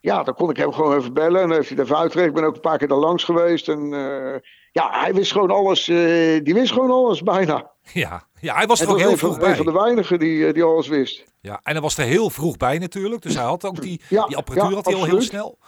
[0.00, 1.40] ja, dan kon ik hem gewoon even bellen.
[1.40, 2.28] En dan heeft hij even uitgelegd.
[2.28, 3.68] Ik ben ook een paar keer daar langs geweest.
[3.68, 4.36] En uh,
[4.72, 5.88] ja, hij wist gewoon alles.
[5.88, 7.70] Uh, die wist gewoon alles, bijna.
[7.92, 9.50] Ja, ja hij was er ook heel vroeg van, bij.
[9.50, 11.24] Een van de weinigen die, die alles wist.
[11.40, 13.22] Ja, en hij was er heel vroeg bij natuurlijk.
[13.22, 15.58] Dus hij had ook die, ja, die apparatuur ja, had hij al heel snel.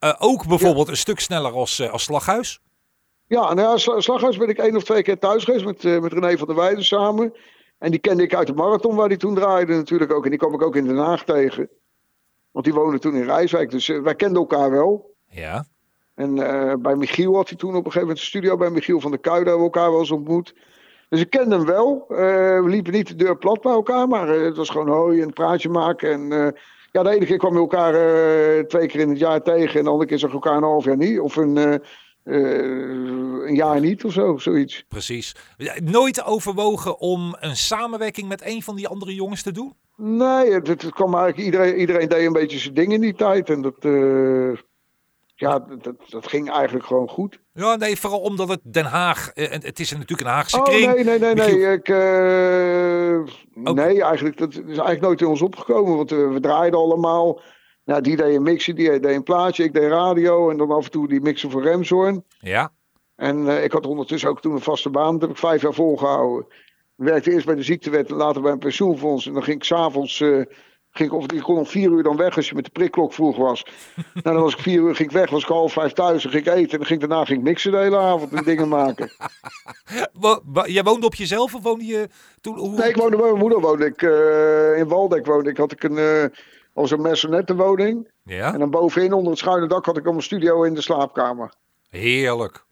[0.00, 2.60] Uh, ook bijvoorbeeld een stuk sneller als, uh, als Slaghuis.
[3.26, 6.12] Ja, nou ja, Slaghuis ben ik één of twee keer thuis geweest met, uh, met
[6.12, 7.34] René van der Weijden samen.
[7.78, 10.24] En die kende ik uit de marathon waar hij toen draaide natuurlijk ook.
[10.24, 11.68] En die kwam ik ook in Den Haag tegen.
[12.50, 13.70] Want die woonde toen in Rijswijk.
[13.70, 15.14] Dus wij kenden elkaar wel.
[15.28, 15.64] Ja.
[16.14, 16.34] En
[16.82, 19.20] bij Michiel had hij toen op een gegeven moment een studio bij Michiel van der
[19.20, 19.48] Kuijden.
[19.48, 20.54] Hebben we elkaar wel eens ontmoet.
[21.12, 22.06] Dus ik kende hem wel.
[22.08, 22.16] Uh,
[22.60, 25.26] we liepen niet de deur plat bij elkaar, maar uh, het was gewoon hooi en
[25.26, 26.10] een praatje maken.
[26.10, 26.48] En uh,
[26.92, 27.92] ja, de ene keer kwam je elkaar
[28.66, 30.96] twee keer in het jaar tegen en de andere keer zag elkaar een half jaar
[30.96, 31.20] niet.
[31.20, 31.80] Of een,
[32.24, 34.84] een jaar niet of zo, zoiets.
[34.88, 35.36] Precies.
[35.82, 39.74] Nooit overwogen om een samenwerking met een van die andere jongens te doen?
[39.96, 43.50] Nee, het, het kwam eigenlijk, iedereen, iedereen deed een beetje zijn ding in die tijd.
[43.50, 43.84] En dat,
[45.42, 47.40] ja, dat, dat ging eigenlijk gewoon goed.
[47.52, 50.94] Ja, nee, vooral omdat het Den Haag, uh, het is natuurlijk een Haagse oh, kring.
[50.94, 51.56] nee, nee, nee, Michiel...
[51.56, 51.72] nee.
[51.72, 55.96] Ik, uh, nee, eigenlijk, dat is eigenlijk nooit in ons opgekomen.
[55.96, 57.40] Want uh, we draaiden allemaal.
[57.84, 60.50] Nou, die deed een mixen, die deed een plaatje, ik deed radio.
[60.50, 62.24] En dan af en toe die mixen voor Remshorn.
[62.38, 62.72] Ja.
[63.16, 65.12] En ik had ondertussen ook toen een vaste baan.
[65.12, 66.46] Dat heb ik vijf jaar volgehouden.
[66.96, 69.26] Ik werkte eerst bij de ziektewet en later bij een pensioenfonds.
[69.26, 70.22] En dan ging ik s'avonds...
[70.22, 70.46] avonds
[70.92, 73.12] Ging ik, of, ik kon om vier uur dan weg als je met de prikklok
[73.12, 73.66] vroeg was.
[74.22, 76.22] nou, dan was ik vier uur ging ik weg, was ik half vijf thuis.
[76.22, 78.68] Dan ging ik eten en ging, daarna ging ik mixen de hele avond en dingen
[78.68, 79.12] maken.
[80.64, 82.08] Jij woonde op jezelf of woonde je
[82.40, 82.58] toen?
[82.58, 82.76] Hoe...
[82.76, 83.60] Nee, ik woonde bij mijn moeder.
[83.60, 85.56] Woonde ik, uh, in Waldek woonde ik.
[85.56, 86.24] Had ik een, uh,
[86.74, 88.10] als een maisonette woning.
[88.24, 88.52] Ja?
[88.52, 91.52] En dan bovenin onder het schuine dak had ik al een studio in de slaapkamer.
[91.88, 92.64] Heerlijk.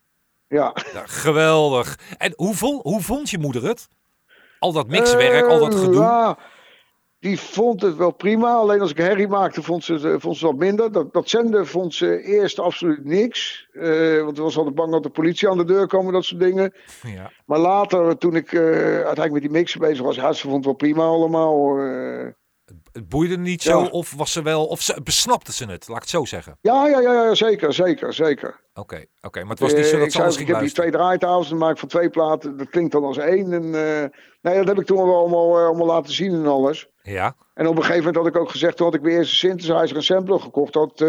[0.48, 0.74] Ja.
[0.92, 1.98] ja geweldig.
[2.18, 3.88] En hoe vond, hoe vond je moeder het?
[4.58, 6.02] Al dat mixwerk, uh, al dat gedoe?
[6.02, 6.38] Ja
[7.20, 8.54] die vond het wel prima.
[8.54, 10.92] Alleen als ik herrie maakte, vond ze, vond ze wat minder.
[10.92, 13.68] Dat, dat zenden vond ze eerst absoluut niks.
[13.72, 16.40] Uh, want ze was altijd bang dat de politie aan de deur kwam dat soort
[16.40, 16.72] dingen.
[17.02, 17.30] Ja.
[17.44, 20.64] Maar later, toen ik uh, uiteindelijk met die mixen bezig was, ja, ze vond het
[20.64, 21.78] wel prima allemaal.
[21.78, 22.26] Uh,
[22.92, 23.88] het boeide niet zo, ja.
[23.88, 26.58] of was ze wel, of ze, besnapte ze het, laat ik het zo zeggen?
[26.60, 28.48] Ja, ja, ja, ja zeker, zeker, zeker.
[28.48, 29.42] Oké, okay, oké, okay.
[29.42, 31.72] maar het was niet zo dat ik ze Ik heb die twee draaitafels, dan maak
[31.72, 33.52] ik van twee platen, dat klinkt dan als één.
[33.52, 33.70] En,
[34.40, 36.88] nee, dat heb ik toen wel allemaal, allemaal laten zien en alles.
[37.02, 37.36] Ja.
[37.54, 39.36] En op een gegeven moment had ik ook gezegd, toen had ik weer eerst een
[39.36, 40.74] synthesizer en sampler gekocht.
[40.74, 41.04] Had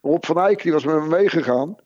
[0.00, 1.76] Rob van Eyck, die was met me meegegaan.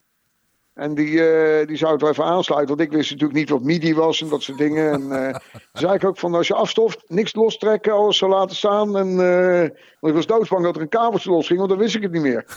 [0.79, 3.62] En die, uh, die zou het wel even aansluiten, want ik wist natuurlijk niet wat
[3.62, 4.93] MIDI was en dat soort dingen.
[4.93, 5.35] En uh,
[5.72, 8.97] zei ik ook van, als je afstoft, niks lostrekken, alles zo laten staan.
[8.97, 9.16] En,
[10.01, 12.22] want ik was doodsbang dat er een kabeltje losging, want dan wist ik het niet
[12.22, 12.45] meer.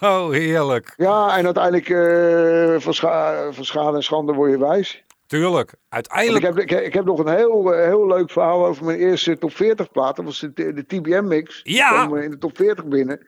[0.00, 0.94] Oh, heerlijk.
[0.96, 5.02] Ja, en uiteindelijk uh, van, scha van schade en schande word je wijs.
[5.26, 6.44] Tuurlijk, uiteindelijk.
[6.44, 9.52] Ik heb, ik, ik, heb nog een heel, heel leuk verhaal over mijn eerste top
[9.52, 10.16] 40 plaat.
[10.16, 11.60] Dat was de, de TBM mix.
[11.62, 11.88] Ja.
[11.88, 13.26] Die kwam in de top 40 binnen.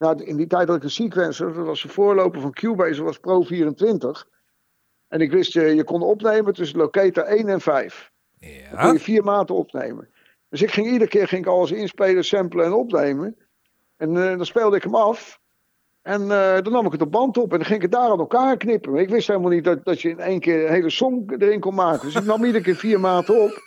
[0.00, 1.54] Nou, in die tijd had ik een sequencer.
[1.54, 2.96] Dat was de voorloper van Cubase.
[2.96, 4.26] Dat was Pro 24.
[5.08, 8.10] En ik wist, je, je kon opnemen tussen locator 1 en 5.
[8.38, 8.70] Ja.
[8.70, 10.08] Dan kon je vier maten opnemen.
[10.48, 13.36] Dus ik ging iedere keer ging ik alles inspelen, samplen en opnemen.
[13.96, 15.40] En uh, dan speelde ik hem af.
[16.02, 18.10] En uh, dan nam ik het op band op en dan ging ik het daar
[18.10, 18.92] aan elkaar knippen.
[18.92, 21.60] Maar ik wist helemaal niet dat, dat je in één keer een hele song erin
[21.60, 22.06] kon maken.
[22.06, 23.62] Dus ik nam iedere keer vier maten op.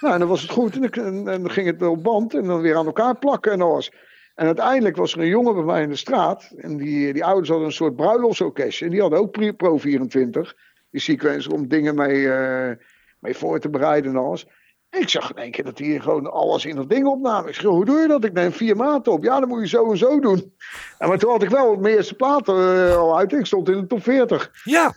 [0.00, 0.74] Nou, en dan was het goed.
[0.76, 3.60] En, en, en dan ging het op band en dan weer aan elkaar plakken en
[3.60, 3.92] alles.
[4.34, 6.52] En uiteindelijk was er een jongen bij mij in de straat.
[6.56, 8.84] En die, die ouders hadden een soort bruiloftsorkestje.
[8.84, 10.56] En die hadden ook Pro 24.
[10.90, 12.70] Die sequencer om dingen mee, uh,
[13.18, 14.46] mee voor te bereiden en alles.
[14.90, 17.46] Ik zag in één keer dat hij gewoon alles in dat ding opnam.
[17.46, 18.24] Ik zeg, hoe doe je dat?
[18.24, 19.22] Ik neem vier maten op.
[19.22, 20.54] Ja, dan moet je zo en zo doen.
[20.98, 23.32] En maar toen had ik wel mijn eerste platen uh, al uit.
[23.32, 24.50] Ik stond in de top 40.
[24.64, 24.94] Ja.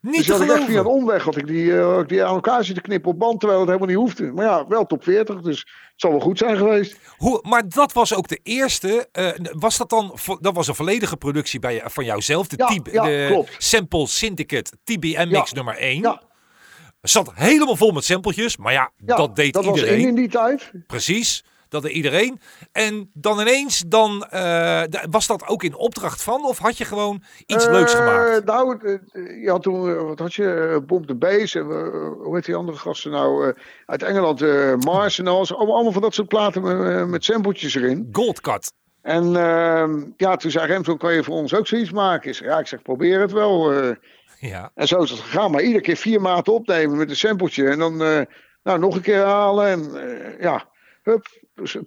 [0.00, 0.90] Niet dus te had ik echt via een geloven.
[1.00, 3.38] omweg had ik die, uh, die aan elkaar zitten knippen op band.
[3.40, 4.32] Terwijl het helemaal niet hoefde.
[4.32, 5.40] Maar ja, wel top 40.
[5.40, 6.96] Dus het zal wel goed zijn geweest.
[7.16, 9.08] Hoe, maar dat was ook de eerste.
[9.12, 10.18] Uh, was dat dan?
[10.40, 12.46] Dat was een volledige productie bij, van jouzelf.
[12.48, 13.54] De, Ja, ja, de klopt.
[13.58, 15.56] Sample Syndicate TBM Mix Ja.
[15.56, 16.00] nummer 1.
[16.00, 16.22] Ja.
[17.00, 18.56] Zat helemaal vol met sampletjes.
[18.56, 20.00] Maar ja, Ja, dat deed dat was iedereen.
[20.00, 20.70] in in die tijd.
[20.86, 21.44] Precies.
[21.70, 22.40] Dat er iedereen.
[22.72, 26.44] En dan ineens, dan, eh, was dat ook in opdracht van?
[26.44, 28.44] Of had je gewoon iets leuks Eh, gemaakt?
[28.44, 28.98] Nou,
[29.42, 31.64] je had toen, eh, wat had je, Bob de Bees en
[32.22, 33.54] hoe heet die andere gasten nou,
[33.86, 34.40] uit Engeland,
[34.84, 35.54] Mars en alles.
[35.54, 38.08] Allemaal, allemaal van dat soort platen met, met sampletjes erin.
[38.12, 38.72] Goldcut.
[39.02, 42.30] En ehm, ja, toen zei Remson, kan je voor ons ook zoiets maken?
[42.30, 43.72] Ik ja, ik zeg, probeer het wel.
[44.40, 44.70] Ja.
[44.74, 47.68] en zo is het gegaan, maar iedere keer vier maten opnemen met een sampletje.
[47.68, 47.96] En dan
[48.62, 49.90] nou, nog een keer halen en
[50.40, 50.68] ja,
[51.02, 51.26] hup,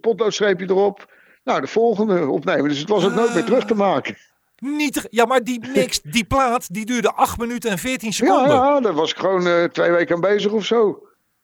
[0.00, 1.12] potloodstreepje erop.
[1.44, 2.68] Nou, de volgende opnemen.
[2.68, 4.16] Dus het was ook nooit meer terug te maken.
[4.58, 8.14] Niet, te- ja, maar die mix, die plaat, die duurde 8 minuten en 14 Ja,
[8.14, 8.48] seconden.
[8.54, 11.02] ja, daar was ik gewoon eh, twee weken aan bezig of zo.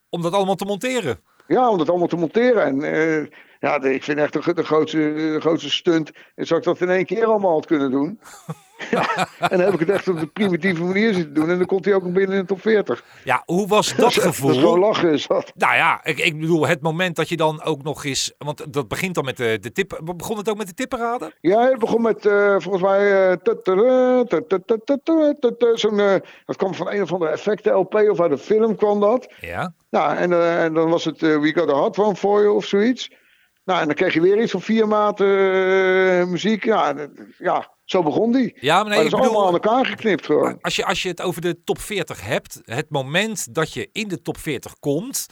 [0.09, 1.20] Om dat allemaal te monteren.
[1.47, 2.64] Ja, om dat allemaal te monteren.
[2.64, 3.26] En eh,
[3.61, 6.11] ja, de- ik vind echt de, de, grootste, de grootste stunt.
[6.35, 8.21] En zou ik dat in één keer allemaal had kunnen doen.
[8.91, 11.51] ja, en dan heb ik het echt op de primitieve manier zitten doen.
[11.51, 13.05] En dan komt hij ook nog binnen in de top 40.
[13.25, 14.55] Ja, hoe was dat Dat is gevoel?
[14.55, 15.53] gewoon lachen is dat.
[15.55, 18.35] Nou ja, ik, ik bedoel, het moment dat je dan ook nog eens...
[18.39, 20.01] Want dat begint dan met de, de tip...
[20.17, 21.33] Begon het ook met de tipperaden?
[21.41, 23.39] Ja, het begon met eh, volgens mij.
[25.75, 25.97] Zo'n,
[26.47, 29.33] dat kwam van een of andere effecten LP of uit een film kwam dat.
[29.41, 29.73] Ja.
[29.91, 32.55] Nou, en, eh, en dan was het eh, We Got a Hot One for You
[32.55, 33.11] of zoiets.
[33.71, 36.64] Nou, en dan kreeg je weer iets van vier maten eh, muziek.
[36.64, 37.09] Ja,
[37.39, 38.57] ja, zo begon die.
[38.61, 39.71] Ja, maar maar nee, dat is allemaal aan bedoel...
[39.73, 40.59] elkaar geknipt gewoon.
[40.61, 44.09] Als je, als je het over de top 40 hebt, het moment dat je in
[44.09, 45.27] de top 40 komt,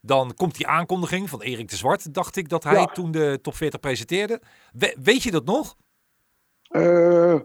[0.00, 2.84] dan komt die aankondiging van Erik de Zwart, dacht ik dat hij Ja.
[2.84, 4.40] toen de top 40 presenteerde.
[4.72, 5.74] We- weet je dat nog?
[6.68, 7.40] Eh,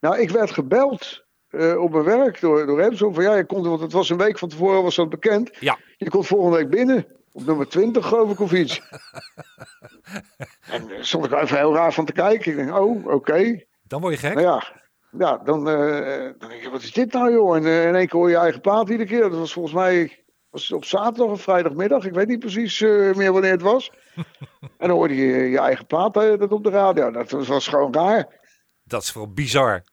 [0.00, 3.80] nou, ik werd gebeld eh, op mijn werk door, door van ja, je komt, want
[3.80, 5.50] het was een week van tevoren was dat bekend.
[5.60, 5.78] Ja.
[5.96, 7.06] Je komt volgende week binnen.
[7.38, 8.80] Op nummer 20 geloof ik of iets.
[10.74, 12.50] en daar stond ik even heel raar van te kijken.
[12.50, 13.64] Ik denk, oh, oké.
[13.82, 14.34] Dan word je gek.
[14.34, 14.80] Nou ja,
[15.18, 17.56] ja dan, eh, dan denk je, wat is dit nou joh?
[17.56, 19.20] En eh, in één keer hoor je je eigen plaat iedere keer.
[19.20, 22.04] Dat was volgens mij was het op zaterdag of vrijdagmiddag.
[22.04, 23.90] Ik weet niet precies eh, meer wanneer het was.
[24.78, 27.10] en dan hoorde je je eigen plaat eh, dat op de radio.
[27.10, 28.40] Dat was, was gewoon raar.
[28.84, 29.84] Dat is wel bizar.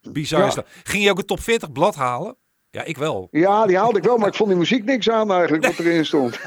[0.00, 0.46] Bizar Ja.
[0.46, 0.66] is dat.
[0.82, 2.36] Ging je ook een top 40 blad halen?
[2.74, 3.28] Ja, ik wel.
[3.30, 6.04] Ja, die haalde ik wel, maar ik vond die muziek niks aan eigenlijk wat erin
[6.06, 6.34] stond.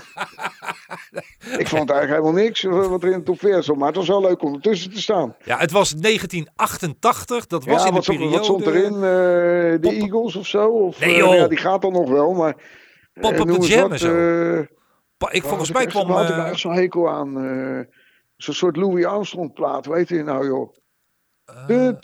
[1.62, 3.78] ik vond eigenlijk helemaal niks eh, wat er in de top 40 stond.
[3.78, 5.36] Maar het was wel leuk om ertussen te staan.
[5.44, 7.48] Ja, het was 1988.
[7.48, 8.38] Dat was ja, in de wat, stond, periode...
[8.38, 8.94] wat stond erin?
[8.94, 10.68] Eh, de Pop- Eagles of zo?
[10.70, 11.34] Of, Nee, eh, joh.
[11.36, 12.56] ja, die gaat dan nog wel, maar...
[13.14, 14.66] Pop Up the Jam en zo.
[15.18, 16.08] Pa- ik, volgens mij kwam...
[16.08, 17.34] waar had ik nou echt zo'n hekel aan.
[18.38, 20.74] zo'n soort Louis Armstrong plaat, weet je nou joh.
[21.68, 21.96] Tu.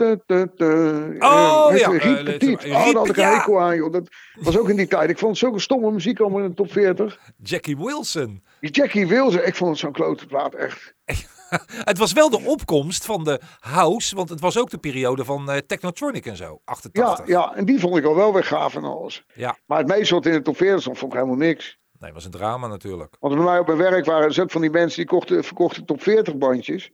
[1.20, 2.62] Oh, Eh, ja, Riep eh, Petit.
[2.62, 3.36] Riep- Oh, daar had ik een ja.
[3.38, 3.92] hekel aan joh.
[3.92, 4.08] Dat
[4.42, 5.10] was ook in die tijd.
[5.10, 7.20] Ik vond zulke stomme muziek allemaal in de top 40.
[7.44, 8.44] Jackie Wilson.
[8.60, 10.94] Die Jackie Wilson, ik vond het zo'n klote plaat echt.
[11.84, 15.52] Het was wel de opkomst van de house, want het was ook de periode van
[15.52, 17.28] eh, Technotronic en zo, Ja, 88.
[17.28, 19.24] ja, en die vond ik al wel weer gaaf en alles.
[19.34, 19.58] Ja.
[19.66, 21.78] Maar het meeste wat in de top 40 stond, vond ik helemaal niks.
[22.00, 23.16] Nee, was een drama natuurlijk.
[23.20, 26.02] Want bij mij op mijn werk waren ook van die mensen die kochten, verkochten top
[26.02, 26.92] 40 bandjes.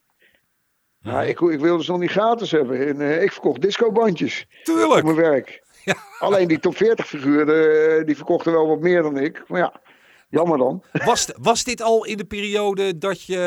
[1.08, 2.88] Ja, ik, ik wilde ze nog niet gratis hebben.
[2.88, 5.04] En, eh, ik verkocht discobandjes op Tuurlijk.
[5.04, 5.64] mijn werk.
[5.84, 5.96] Ja.
[6.20, 9.44] Alleen die top 40 figuren, eh, die verkochten wel wat meer dan ik.
[9.48, 9.82] Maar ja,
[10.30, 10.84] jammer dan.
[11.06, 13.38] Was, was dit al in de periode dat je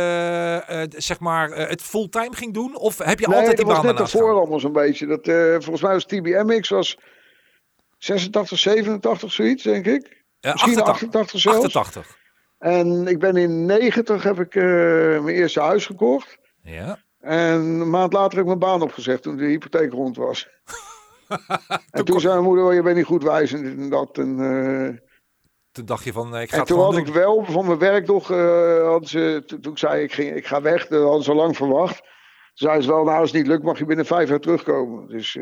[0.67, 2.77] eh, zeg maar het fulltime ging doen?
[2.77, 5.07] Of heb je nee, altijd die dat was baan net daarvoor allemaal zo'n beetje.
[5.07, 5.25] Dat,
[5.65, 6.99] volgens mij was TBMX was
[7.99, 10.25] 86, 87 zoiets, denk ik.
[10.41, 10.89] Misschien 88.
[10.89, 11.77] 88 zelfs.
[11.77, 12.19] 88.
[12.59, 16.39] En ik ben in 90 heb ik mijn eerste huis gekocht.
[16.63, 16.99] Ja.
[17.21, 20.49] En een maand later heb ik mijn baan opgezegd toen de hypotheek rond was.
[21.91, 24.19] en toen zei mijn moeder, oh, je bent niet goed wijs en dit en dat.
[24.19, 24.97] En, eh,
[25.73, 27.01] Toen dacht je van, eh, ik ga en toen had doen.
[27.01, 30.35] ik wel van mijn werk toch, eh, hadden ze, to- toen ik zei ik, ging,
[30.37, 31.97] ik ga weg, dat hadden ze al lang verwacht.
[31.97, 35.09] Toen zei ze wel, nou als het niet lukt mag je binnen vijf jaar terugkomen.
[35.09, 35.39] Dus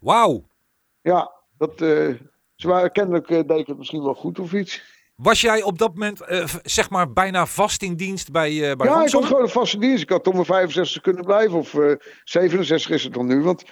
[0.00, 0.48] Wauw.
[1.10, 4.96] ja, dat, ze waren kennelijk deed ik het misschien wel goed of iets.
[5.22, 8.86] Was jij op dat moment eh, zeg maar bijna vast in dienst bij, eh bij
[8.86, 10.02] ja, ik had gewoon een vaste dienst.
[10.02, 11.58] Ik had tot mijn 65 kunnen blijven.
[11.58, 11.92] Of eh
[12.24, 13.42] 67 is het dan nu.
[13.42, 13.64] Want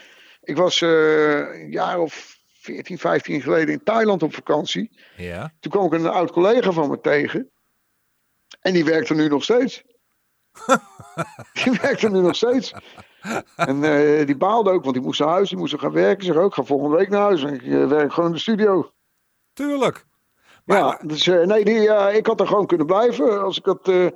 [0.43, 4.91] ik was een jaar of 14, 15 geleden in Thailand op vakantie.
[5.17, 5.53] Ja.
[5.61, 7.51] Toen kwam ik een oud collega van me tegen.
[8.61, 9.83] En die werkt er nu nog steeds.
[11.65, 12.73] die werkt er nu nog steeds.
[13.57, 13.81] En
[14.27, 15.49] die baalde ook, want die moest naar huis.
[15.49, 16.25] Die moest gaan werken.
[16.25, 17.43] Zeg ook, ga volgende week naar huis.
[17.43, 18.91] En ik werk gewoon in de studio.
[19.53, 20.07] Tuurlijk.
[20.67, 23.43] Maar, ja, dus eh, nee, die, ja, ik had er gewoon kunnen blijven.
[23.43, 24.07] Als ik dat, eh,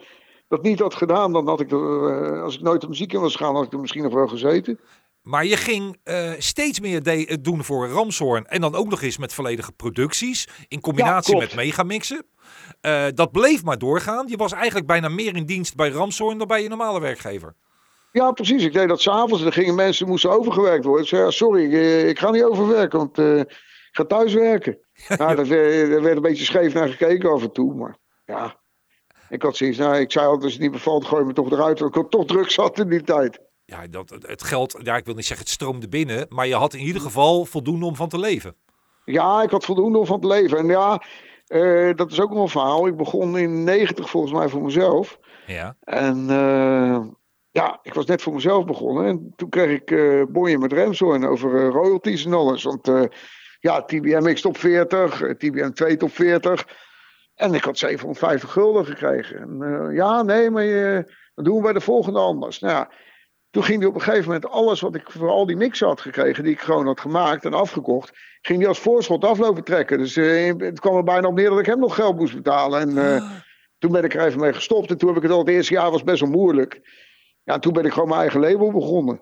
[0.49, 3.21] dat niet had gedaan, dan had ik er, eh, als ik nooit de muziek in
[3.21, 4.81] was gegaan, had ik er misschien nog wel gezeten.
[5.23, 5.97] maar je ging
[6.39, 8.47] steeds meer de- doen voor Ramshoorn.
[8.47, 10.49] En dan ook nog eens met volledige producties.
[10.69, 12.27] In combinatie met megamixen.
[12.81, 14.29] Eh, dat bleef maar doorgaan.
[14.29, 17.55] Je was eigenlijk bijna meer in dienst bij Ramshoorn dan bij je normale werkgever.
[18.13, 18.65] Ja, precies.
[18.65, 19.43] Ik deed dat s'avonds.
[19.45, 21.03] Er gingen mensen moesten overgewerkt worden.
[21.03, 23.59] Ik zei, ja, sorry, ik, ik ga niet overwerken, want ik
[23.93, 24.79] ga thuis werken.
[25.09, 28.59] Nou, daar werd, daar werd een beetje scheef naar gekeken af en toe, maar ja.
[29.29, 31.79] Ik had zoiets, nou, ik zei altijd, als het niet bevalt, gooi me toch eruit.
[31.79, 33.41] Want ik had toch druk zat in die tijd.
[33.65, 36.75] Ja, dat, het geld, ja, ik wil niet zeggen het stroomde binnen, maar je had
[36.75, 38.55] in ieder geval voldoende om van te leven.
[39.05, 40.59] Ja, ik had voldoende om van te leven.
[40.59, 41.03] En ja,
[41.47, 42.87] eh, dat is ook nog een verhaal.
[42.87, 45.19] Ik begon in 90 volgens mij voor mezelf.
[45.47, 45.77] Ja.
[45.81, 47.01] En eh,
[47.51, 49.07] ja, ik was net voor mezelf begonnen.
[49.07, 52.63] En toen kreeg ik eh bonje met Remshorn over eh, royalties en alles.
[52.63, 53.03] Want eh,
[53.61, 56.67] ja, TBMX top 40, eh, TBM 2 top 40.
[57.35, 59.39] En ik had 750 gulden gekregen.
[59.39, 62.59] En, eh, ja, nee, maar je, dat doen we bij de volgende anders.
[62.59, 62.91] Nou ja,
[63.51, 66.01] toen ging hij op een gegeven moment alles wat ik voor al die mixen had
[66.01, 69.99] gekregen, die ik gewoon had gemaakt en afgekocht, ging hij als voorschot aflopen trekken.
[69.99, 72.81] Dus eh, het kwam er bijna op neer dat ik hem nog geld moest betalen.
[72.81, 73.31] En eh,
[73.79, 74.91] toen ben ik er even mee gestopt.
[74.91, 76.81] En toen heb ik het al het eerste jaar was best wel moeilijk.
[77.43, 79.21] Ja, toen ben ik gewoon mijn eigen label begonnen.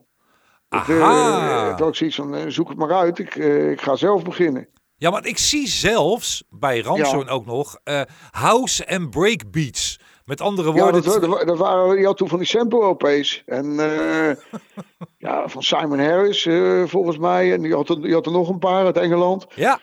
[0.68, 1.68] Het, eh, Aha.
[1.74, 3.18] toen had ik zoiets van, eh, zoek het maar uit.
[3.18, 4.68] Ik, eh, ik ga zelf beginnen.
[4.96, 8.00] Ja, want ik zie zelfs bij Ramshorn ook nog eh,
[8.30, 10.00] house en break beats.
[10.24, 13.42] Met andere Ja, woorden, dat, dat, dat waren, toen van die sample-LP's.
[13.46, 14.36] En eh,
[15.28, 17.52] ja, van Simon Harris eh, volgens mij.
[17.52, 19.46] En die had, er, die had er nog een paar uit Engeland.
[19.54, 19.80] ja,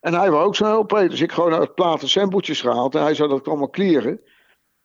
[0.00, 0.90] En hij wou ook zo'n LP.
[0.90, 2.94] Dus ik gewoon uit platen sampletjes gehaald.
[2.94, 4.20] En hij zou dat allemaal clearen.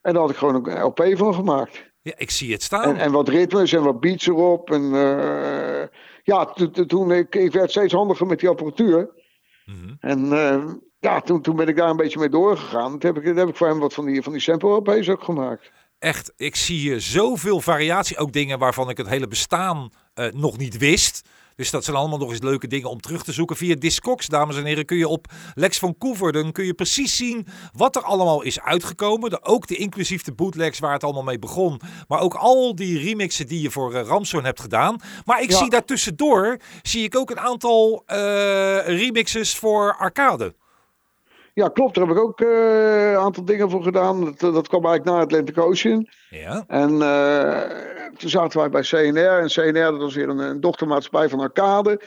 [0.01, 1.92] En daar had ik gewoon een LP van gemaakt.
[2.03, 2.83] Ja, ik zie het staan.
[2.83, 4.71] En, en wat ritmes en wat beats erop.
[4.71, 5.87] En eh,
[6.23, 9.09] ja, to- to- toen ik, ik werd steeds handiger met die apparatuur.
[9.65, 9.93] Mhm.
[9.99, 10.63] En eh,
[10.99, 12.99] ja, toen, toen ben ik daar een beetje mee doorgegaan.
[12.99, 15.23] Toen heb ik, toen heb ik voor hem wat van die, van die sample-LP's ook
[15.23, 15.71] gemaakt.
[15.99, 18.17] Echt, ik zie zoveel variatie.
[18.17, 21.27] Ook dingen waarvan ik het hele bestaan eh, nog niet wist.
[21.55, 23.55] Dus dat zijn allemaal nog eens leuke dingen om terug te zoeken.
[23.55, 27.47] Via Discogs, dames en heren, kun je op Lex van Koeverden kun je precies zien
[27.71, 29.29] wat er allemaal is uitgekomen.
[29.29, 31.79] De, ook de inclusief de bootlegs waar het allemaal mee begon.
[32.07, 35.01] Maar ook al die remixen die je voor uh, hebt gedaan.
[35.25, 35.57] Maar ik Ja.
[35.57, 38.17] zie daartussendoor zie ik ook een aantal eh,
[38.85, 40.55] remixes voor arcade.
[41.53, 41.95] Ja, klopt.
[41.95, 44.23] Daar heb ik ook eh, een aantal dingen voor gedaan.
[44.23, 46.07] Dat, dat kwam eigenlijk na Atlantic Ocean.
[46.29, 47.61] Ja, En eh,
[48.17, 49.39] toen zaten wij bij CNR.
[49.39, 51.99] En CNR, dat was weer een, een dochtermaatschappij van Arcade.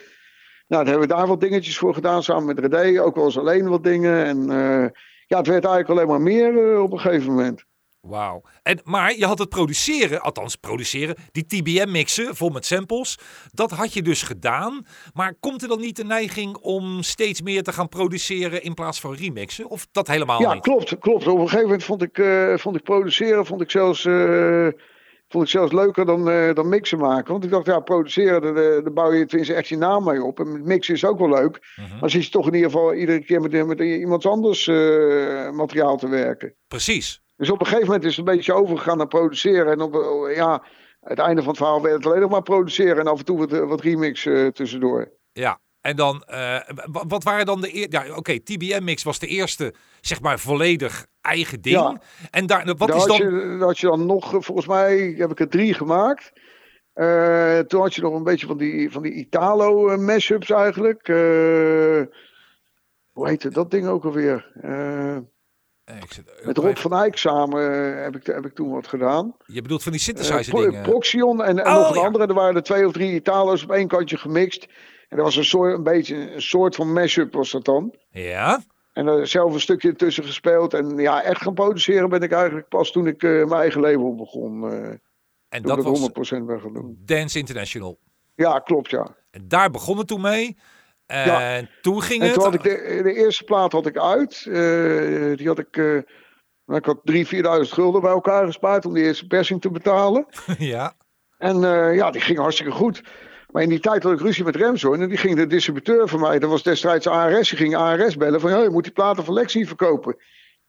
[0.69, 3.03] Nou, daar hebben we daar wat dingetjes voor gedaan samen met Redé.
[3.03, 4.25] Ook wel eens alleen wat dingen.
[4.25, 4.89] En eh,
[5.27, 7.65] ja, het werd eigenlijk alleen maar meer eh, op een gegeven moment.
[8.07, 8.43] Wauw.
[8.63, 13.19] En, maar je had het produceren, althans produceren, die TBM mixen vol met samples.
[13.53, 14.87] Dat had je dus gedaan.
[15.15, 19.01] Maar komt er dan niet de neiging om steeds meer te gaan produceren in plaats
[19.01, 19.69] van remixen?
[19.69, 20.63] Of dat helemaal Ja, niet?
[20.63, 21.27] klopt, klopt.
[21.27, 24.69] Op een gegeven moment vond ik, eh, vond ik produceren vond ik zelfs, eh,
[25.29, 27.33] vond ik zelfs leuker dan, eh, dan mixen maken.
[27.33, 30.41] Want ik dacht, ja, produceren, daar, bouw je tenminste echt je naam mee op.
[30.41, 31.75] En mixen is ook wel leuk.
[31.77, 31.99] Mhm.
[32.01, 34.67] Maar zit je toch in ieder geval iedere keer met, met iemand anders
[35.53, 36.55] materiaal te werken.
[36.69, 37.21] Precies.
[37.37, 39.73] Dus op een gegeven moment is het een beetje overgegaan naar produceren.
[39.73, 39.95] En op,
[40.35, 40.63] ja,
[41.01, 42.99] het einde van het verhaal werd het alleen nog maar produceren.
[42.99, 45.13] En af en toe wat, wat remix eh, tussendoor.
[45.33, 45.61] Ja.
[45.81, 46.61] En dan, eh,
[46.93, 48.03] wa- wat waren dan de eerste...
[48.07, 51.77] Ja, oké, TBM mix was de eerste, zeg maar, volledig eigen ding.
[51.77, 52.01] Ja.
[52.31, 53.19] En daar, wat Daar is had, dan...
[53.19, 56.33] je, had je dan nog, eh, volgens mij heb ik er drie gemaakt.
[57.67, 61.07] Toen had je nog een beetje van die, van die Italo eh, mashups eigenlijk.
[63.13, 64.53] Hoe heette dat ding ook alweer?
[65.87, 68.87] Eh, ik zit- met Rob van Eyck samen eh, heb, ik, heb ik toen wat
[68.87, 69.37] gedaan.
[69.47, 70.83] Je bedoelt van die Eh, synthesizer dingen?
[70.83, 72.07] Proxion en, en Oh, nog een ja.
[72.07, 72.27] andere.
[72.27, 74.67] Er waren er twee of drie Italo's op één kantje gemixt.
[75.09, 77.95] En dat was een, soort, een beetje een soort van mashup was dat dan.
[78.11, 78.63] Ja.
[78.93, 80.75] En er zelf een stukje ertussen gespeeld.
[80.75, 84.71] En ja, echt gaan produceren ben ik eigenlijk pas toen ik mijn eigen label begon.
[85.49, 86.99] En dat ik was het 100% ben gaan doen.
[87.05, 87.99] Dance International.
[88.35, 89.17] Ja, klopt ja.
[89.31, 90.57] En daar begon het toen mee.
[91.07, 91.63] En Ja.
[91.81, 92.35] toen ging En het...
[92.35, 94.47] toen had ik de, de eerste plaat had ik uit.
[94.49, 95.77] Eh, die had ik...
[95.77, 95.99] eh,
[96.65, 100.27] nou, ik had 3.000, 4.000 gulden bij elkaar gespaard om die eerste persing te betalen.
[100.59, 100.93] ja.
[101.39, 103.03] En eh, ja, die ging hartstikke goed.
[103.51, 105.01] Maar in die tijd had ik ruzie met Remzoorn.
[105.03, 107.49] En die ging de distributeur van mij, dat was destijds ARS.
[107.49, 110.17] Die ging ARS bellen van, je moet die platen van Lex niet verkopen.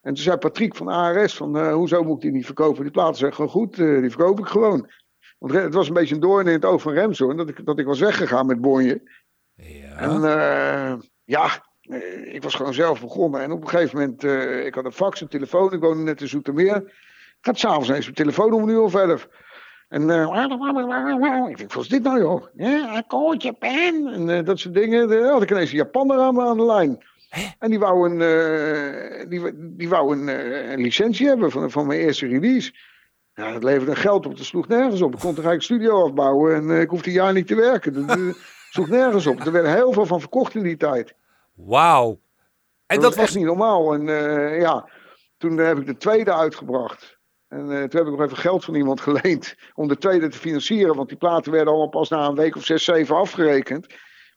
[0.02, 2.82] En toen zei Patrick van ARS van, hoezo moet ik die niet verkopen?
[2.84, 4.90] Die platen zijn gewoon goed, die verkoop ik gewoon.
[5.38, 7.80] Want het was een beetje een doorn in het oog van Remzoorn, dat ik, dat
[7.80, 9.02] ik was weggegaan met Bonje.
[9.58, 9.96] Ja.
[9.98, 10.94] En eh,
[11.24, 11.50] ja,
[11.82, 13.42] eh, ik was gewoon zelf begonnen.
[13.42, 16.22] En op een gegeven moment, eh, ik had een fax, een telefoon, ik woonde net
[16.22, 16.76] in Zoetermeer.
[17.40, 19.28] Ik had s'avonds eens mijn telefoon om een uur of elf.
[19.88, 20.02] En
[21.50, 22.46] ik denk, wat is dit nou joh?
[22.56, 24.08] Ja, akkoord, Japan.
[24.08, 25.08] En dat soort dingen.
[25.08, 27.06] Dan had ik ineens een Japaner aan, aan de lijn.
[27.60, 29.42] En die wou een, die,
[29.76, 30.28] die wou een,
[30.72, 32.74] een licentie hebben van, van mijn eerste release.
[33.34, 35.14] Ja, dat leverde geld op, dat sloeg nergens op.
[35.14, 38.08] Ik kon toch eigenlijk studio afbouwen en ik hoefde een jaar niet te werken.
[38.08, 38.18] Dat
[38.78, 39.40] sloeg nergens op.
[39.40, 41.14] Er werden heel veel van verkocht in die tijd.
[41.54, 42.20] Wauw.
[42.86, 43.94] En dat, dat was echt niet normaal.
[43.94, 44.90] En eh, ja,
[45.38, 47.18] toen heb ik de tweede uitgebracht.
[47.48, 50.38] En eh, toen heb ik nog even geld van iemand geleend om de tweede te
[50.38, 50.96] financieren.
[50.96, 53.88] Want die platen werden allemaal pas na een week of zes, zeven afgerekend.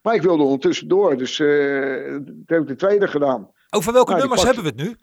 [0.03, 3.51] Maar ik wilde ondertussen door, dus eh toen heb ik de tweede gedaan.
[3.71, 4.97] Over welke Nou, nummers hebben we het nu?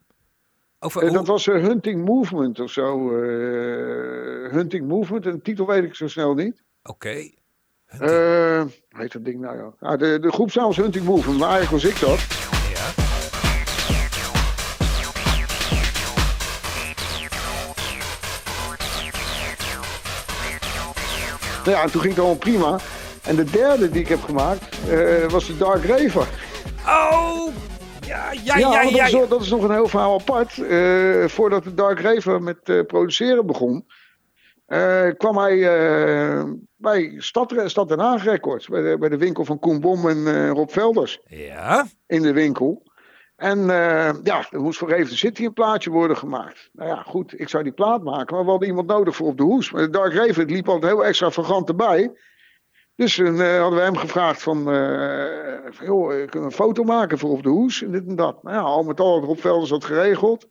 [0.79, 3.09] Over, dat was Hunting Movement of zo.
[4.49, 6.63] Hunting Movement, en de titel weet ik zo snel niet.
[6.83, 7.29] Oké.
[7.97, 9.71] Hoe heet dat ding nou ja?
[9.79, 12.19] Ah, de, de groepsnaam was Hunting Movement, maar eigenlijk was ik dat.
[12.73, 13.03] Ja.
[21.65, 22.79] Nou ja, en toen ging het allemaal prima.
[23.23, 26.27] En de derde die ik heb gemaakt eh, was de Dark Raver.
[26.87, 27.47] Oh!
[28.05, 28.81] Ja, ja, ja, ja.
[28.83, 29.17] dat, is, ja.
[29.19, 30.57] nog- dat is nog een heel verhaal apart.
[30.57, 33.85] Eh, voordat de Dark Raver met eh, produceren begon,
[34.65, 36.43] eh, kwam hij eh,
[36.77, 38.67] bij Stad, Stad Den Haag Records.
[38.67, 41.85] Bij de, bij de winkel van Koen Bom en eh, Rob Velders Ja.
[42.07, 42.83] in de winkel.
[43.35, 46.69] En eh, ja, er moest voor Even City een plaatje worden gemaakt.
[46.73, 49.37] Nou ja, goed, ik zou die plaat maken, maar we hadden iemand nodig voor op
[49.37, 49.71] de hoes.
[49.71, 52.11] Maar Dark Raven liep altijd heel extravagant erbij.
[52.95, 54.57] Dus toen eh, hadden we hem gevraagd van,
[55.83, 58.43] joh, kunnen we een foto maken voor op de hoes en dit en dat.
[58.43, 60.47] Nou ja, al met al had Rob Velders dat geregeld.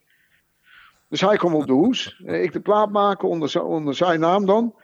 [1.09, 2.21] Dus hij kwam op de hoes.
[2.25, 4.75] Ik de plaat maken onder, onder zijn naam dan.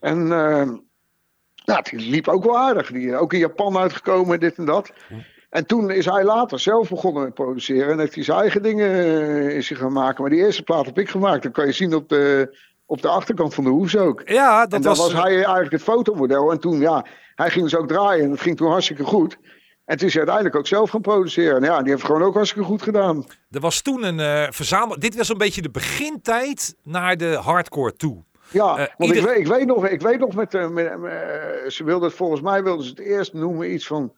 [0.00, 0.68] En eh,
[1.54, 2.92] ja, die liep ook wel aardig.
[2.92, 4.92] Die, ook in Japan uitgekomen en dit en dat.
[5.50, 7.92] En toen is hij later zelf begonnen met produceren.
[7.92, 10.22] En heeft hij zijn eigen dingen eh, is hij gaan maken.
[10.22, 11.42] Maar die eerste plaat heb ik gemaakt.
[11.42, 14.22] Dat kan je zien op de, op de achterkant van de hoes ook.
[14.24, 15.12] Ja, dat en dan was...
[15.12, 16.50] was, hij eigenlijk het fotomodel.
[16.50, 18.24] En toen, ja, hij ging dus ook draaien.
[18.24, 19.38] En dat ging toen hartstikke goed.
[19.84, 21.56] En toen is hij uiteindelijk ook zelf gaan produceren.
[21.56, 23.24] En ja, die heeft gewoon ook hartstikke goed gedaan.
[23.50, 24.98] Er was toen een eh verzamel...
[24.98, 28.24] Dit was een beetje de begintijd naar de hardcore toe.
[28.50, 30.86] Ja, Eh, want ieder- ik, weet, ik weet nog, ik weet nog met, eh, met,
[30.86, 30.92] eh,
[31.68, 34.12] ze wilden het volgens mij wilden ze het eerst noemen iets van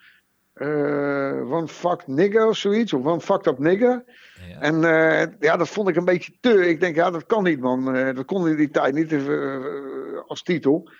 [0.55, 4.05] eh one fucked nigger of zoiets, of one fucked up nigger.
[4.49, 4.61] Ja.
[4.61, 4.81] En
[5.41, 6.69] ja, dat vond ik een beetje te.
[6.69, 7.95] Ik denk, ja, dat kan niet, man.
[7.95, 9.15] Eh, dat kon in die tijd niet
[10.27, 10.91] als titel.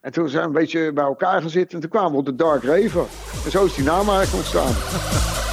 [0.00, 2.24] En toen zijn we een beetje bij elkaar gaan zitten en toen kwamen we op
[2.26, 3.04] de Dark Raver.
[3.44, 4.72] En zo is die naam eigenlijk ontstaan.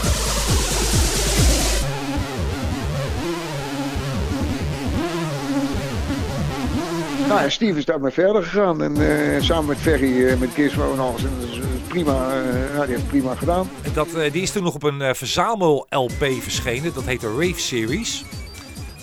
[7.36, 8.84] Nou ja, Steve is daarmee verder gegaan.
[8.84, 11.24] En eh, samen met Ferry, eh, met Gizmo en alles.
[11.24, 12.34] En dat is eh, prima,
[12.76, 13.70] ja, die heeft prima gedaan.
[13.82, 16.94] En Dat, die is toen nog op een verzamel-LP verschenen.
[16.94, 18.24] Dat heet de Rave Series.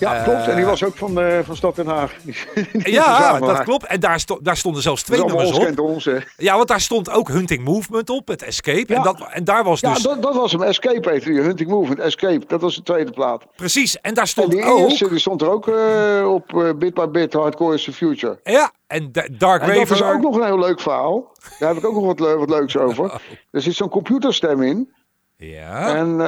[0.03, 0.47] Ja, Eh, klopt.
[0.49, 2.13] En die was ook van, eh, van Stad Den Haag.
[2.73, 3.87] Ja, dat klopt.
[3.87, 5.65] En daar, sto- daar stonden zelfs twee nummers ons op.
[5.65, 6.17] kent ons, hè.
[6.37, 8.95] Ja, want daar stond ook Hunting Movement op, het Escape.
[8.95, 9.03] En, Ja.
[9.03, 10.03] dat, en daar was Ja, dus...
[10.03, 10.63] dat, dat was hem.
[10.63, 11.41] Escape heette die.
[11.41, 11.99] Hunting Movement.
[12.01, 12.45] Escape.
[12.47, 13.45] Dat was de tweede plaat.
[13.57, 14.79] Precies, en daar En stond die ook...
[14.79, 17.33] eerste die stond er ook eh, op Bit by Bit.
[17.33, 18.39] Hardcore is the Future.
[18.45, 21.33] Ja, en Da- Dark En dat is ook nog een heel leuk verhaal.
[21.59, 23.21] Daar heb ik ook nog wat, le- wat leuks over.
[23.51, 24.93] Er zit zo'n computerstem in.
[25.37, 26.21] Ja, En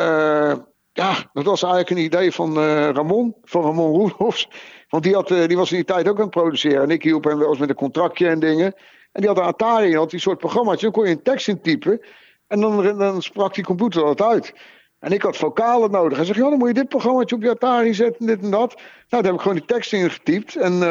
[0.95, 4.49] ja, dat was eigenlijk een idee van eh, Ramon, van Ramon Roelofs.
[4.88, 6.82] Want die, had, eh, die was in die tijd ook aan het produceren.
[6.82, 8.74] En ik hielp hem wel eens met een contractje en dingen.
[9.12, 10.80] En die had een Atari en had die soort programma's.
[10.80, 12.01] Dan kon je een tekst in typen.
[12.47, 14.55] En dan, dan sprak die computer dat uit.
[14.99, 16.16] En ik had vocalen nodig.
[16.16, 18.74] Hij zegt, ja, dan moet je dit programmaatje op je Atari zetten, dit en dat.
[18.74, 20.57] Nou, daar heb ik gewoon die tekst in getypt.
[20.57, 20.82] En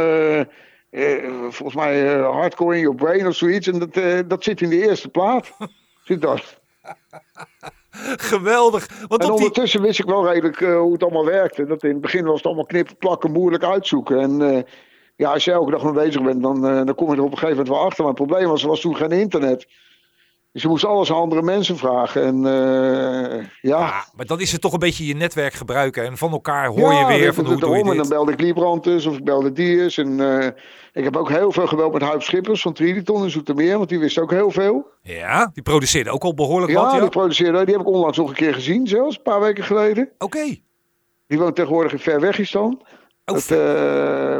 [0.90, 3.68] eh, volgens mij hardcore in your brain of zoiets.
[3.68, 5.52] En dat, dat zit in de eerste plaat.
[6.04, 6.62] Zit dat.
[8.34, 8.88] geweldig.
[9.08, 9.36] Want En die...
[9.36, 11.66] ondertussen wist ik wel redelijk eh, hoe het allemaal werkte.
[11.66, 14.20] Dat in het begin was het allemaal knippen, plakken, moeilijk uitzoeken.
[14.20, 14.64] En eh,
[15.16, 17.32] ja, als je elke dag mee bezig bent, dan, eh, dan kom je er op
[17.32, 18.04] een gegeven moment wel achter.
[18.04, 19.68] Maar het probleem was, er was toen geen internet.
[20.54, 22.24] Dus je moest alles aan andere mensen vragen.
[22.24, 23.80] En eh, ja...
[23.80, 26.06] Ja, maar dan is het toch een beetje je netwerk gebruiken.
[26.06, 28.88] En van elkaar hoor je weer van hoe doe je En dan belde ik Liebrandt
[28.88, 29.98] of ik belde Diers.
[29.98, 30.48] En eh,
[30.94, 33.78] ik heb ook heel veel gebeld met Huip Schippers van Triditon in Zoetermeer.
[33.78, 34.88] Want die wist ook heel veel.
[35.02, 36.94] Ja, die produceerde ook al behoorlijk Ja, wat.
[36.94, 37.00] Ja.
[37.00, 37.66] die produceerde.
[37.66, 39.16] Die heb ik onlangs nog een keer gezien zelfs.
[39.16, 40.10] Een paar weken geleden.
[40.18, 40.56] Oké.
[41.28, 42.82] Die woont tegenwoordig in Verwegistan.
[43.26, 43.58] Oh, Dat, eh,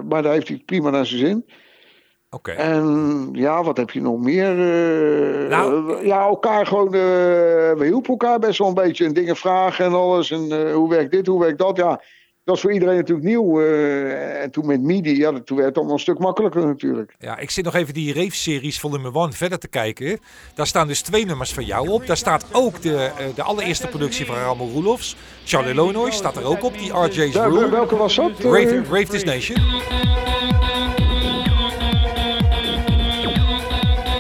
[0.10, 1.46] maar daar heeft hij prima naar zijn zin.
[2.34, 2.52] Oké.
[2.52, 4.50] En ja, wat heb je nog meer?
[4.50, 5.98] Eh, Nou.
[6.00, 6.88] eh, ja, elkaar gewoon.
[6.94, 9.06] eh, we hielpen elkaar best wel een beetje.
[9.06, 10.32] En dingen vragen en alles.
[10.32, 11.78] En eh, hoe werkt dit, hoe werkt dat?
[11.78, 12.02] Ja,
[12.44, 13.62] dat is voor iedereen natuurlijk nieuw.
[13.62, 17.16] eh, en toen met MIDI, ja, toen werd het allemaal een stuk makkelijker natuurlijk.
[17.20, 20.20] Ja, ik zit nog even die Rave-series volume 1 verder te kijken.
[20.56, 22.08] Daar staan dus twee nummers van jou op.
[22.08, 25.16] Daar staat ook de, eh, de allereerste productie van Ramon Roelofs.
[25.46, 27.70] Charlie Lonois staat er ook op, die RJ's Ja, Rule.
[27.70, 28.32] welke was dat?
[28.40, 29.58] Eh, Rave, Rave This Nation.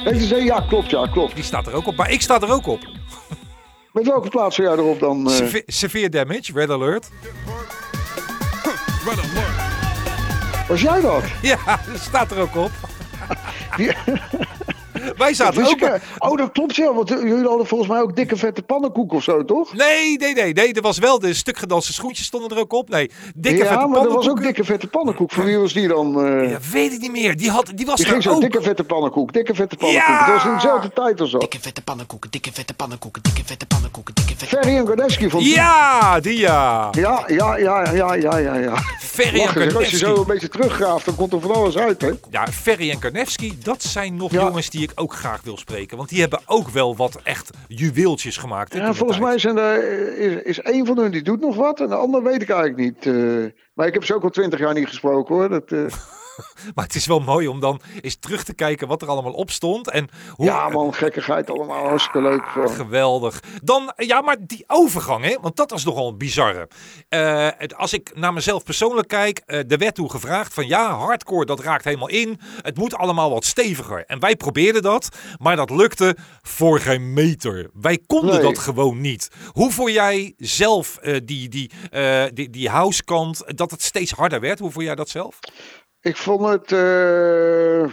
[0.03, 1.35] Heeft hij ja, klopt, ja, klopt.
[1.35, 1.95] Die staat er ook op.
[1.95, 2.79] Maar ik sta er ook op.
[3.91, 5.27] Met welke plaats zou jij erop dan?
[5.29, 5.33] eh?
[5.35, 7.09] Seve- Severe Damage, Red Alert.
[10.67, 11.23] was jij dat?
[11.41, 11.57] Ja,
[11.91, 12.71] dat staat er ook op.
[13.77, 13.93] Die-
[15.18, 15.72] Wij zaten ook...
[15.72, 18.61] ik, eh, oh, dat klopt ja, want eh, jullie hadden volgens mij ook dikke vette
[18.61, 19.74] pannenkoek of zo, toch?
[19.74, 20.74] Nee, nee, nee, nee.
[20.74, 22.89] Er was wel de stuk gedanste schoentjes stonden er ook op.
[22.89, 25.32] Nee, dikke ja, vette maar er was ook dikke vette pannenkoek.
[25.32, 26.26] Van wie was die dan?
[26.26, 26.49] eh?
[26.49, 27.38] Ja, weet ik niet meer.
[27.38, 28.41] Die, had, die was die er ging zo ook.
[28.41, 30.07] dikke vette pannenkoek, dikke vette pannenkoek.
[30.07, 30.26] Ja!
[30.26, 31.41] Dat was in dezelfde tijd als dat.
[31.41, 35.45] Dikke vette pannenkoeken, dikke vette pannenkoeken, dikke vette pannenkoeken, dikke vette Ferry en Gardeski vond
[35.45, 36.89] Ja, die ja.
[36.91, 38.76] Ja, ja, ja, ja, ja, ja, ja.
[38.99, 42.09] Ferry en als je zo een beetje teruggraaft, dan komt er van alles uit, hè?
[42.32, 44.41] Ja, Ferry en Karnevski, dat zijn nog Ja.
[44.41, 45.97] jongens die ik ook graag wil spreken.
[45.97, 48.73] Want die hebben ook wel wat echt juweeltjes gemaakt.
[48.73, 51.87] Ja, volgens mij zijn er, is, is één van hun die doet nog wat en
[51.87, 53.05] de ander weet ik eigenlijk niet.
[53.05, 53.51] eh.
[53.73, 55.49] maar ik heb ze ook al twintig jaar niet gesproken, hoor.
[55.49, 55.85] Dat, eh,
[56.75, 59.51] Maar het is wel mooi om dan eens terug te kijken wat er allemaal op
[59.51, 59.89] stond.
[59.89, 62.43] En hoe, ja, man, gekkigheid allemaal, hartstikke leuk.
[62.71, 63.39] Geweldig.
[63.63, 66.67] Dan, ja, maar die overgang, hè, want dat was nogal bizarre.
[67.09, 70.93] Eh, het- als ik naar mezelf persoonlijk kijk, eh er werd toen gevraagd van ja,
[70.95, 72.39] hardcore, dat raakt helemaal in.
[72.61, 74.03] Het moet allemaal wat steviger.
[74.05, 75.09] En wij probeerden dat,
[75.39, 77.69] maar dat lukte voor geen meter.
[77.73, 78.43] Wij konden Nee.
[78.43, 79.29] dat gewoon niet.
[79.51, 81.71] Hoe vond jij zelf eh, die, die,
[82.34, 84.59] die, die housekant, dat het steeds harder werd?
[84.59, 85.39] Hoe vond jij dat zelf?
[86.03, 87.85] Ik vond het, eh,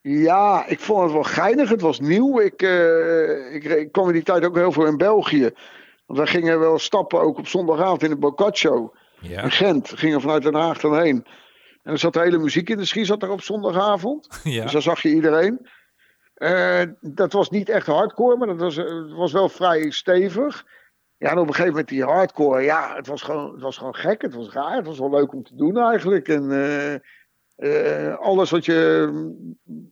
[0.00, 1.68] ja, ik vond het wel geinig.
[1.68, 2.40] Het was nieuw.
[2.40, 5.50] Ik, eh, ik, ik kwam in die tijd ook heel veel in België.
[6.06, 8.92] Want wij gingen wel stappen, ook op zondagavond in de Boccaccio.
[9.20, 9.92] Ja, In Gent.
[9.94, 11.26] Gingen vanuit Den Haag dan heen.
[11.82, 14.28] En er zat de hele muziekindustrie zat er op zondagavond.
[14.44, 14.62] ja.
[14.62, 15.68] Dus daar zag je iedereen.
[16.34, 18.76] Eh, dat was niet echt hardcore, maar dat was,
[19.16, 20.64] was wel vrij stevig.
[21.18, 23.94] Ja, en op een gegeven moment die hardcore, ja, het was gewoon, het was gewoon
[23.94, 24.22] gek.
[24.22, 24.76] Het was raar.
[24.76, 26.28] Het was wel leuk om te doen eigenlijk.
[26.28, 26.50] En
[27.56, 29.10] eh, alles wat je,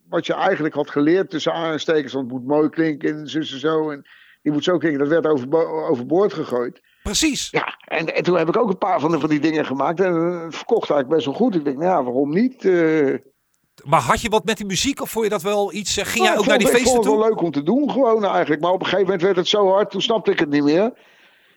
[0.09, 3.59] wat je eigenlijk had geleerd tussen aanstekens, want het moet mooi klinken en zus en
[3.59, 3.91] zo.
[3.91, 4.07] En
[4.43, 6.81] die moet zo klinken, dat werd overbo- overboord gegooid.
[7.03, 7.51] Precies.
[7.51, 10.01] Ja, en, en toen heb ik ook een paar van, de, van die dingen gemaakt.
[10.01, 11.55] En eh, het verkocht eigenlijk best wel goed.
[11.55, 12.65] Ik denk, nou ja, waarom niet?
[12.65, 13.15] Eh,
[13.85, 15.97] Maar had je wat met die muziek of vond je dat wel iets?
[15.97, 17.13] eh, Ging jij Nou, ook ik naar die feesten Ik vond toe?
[17.15, 18.61] het wel leuk om te doen, gewoon eigenlijk.
[18.61, 20.93] Maar op een gegeven moment werd het zo hard, toen snapte ik het niet meer.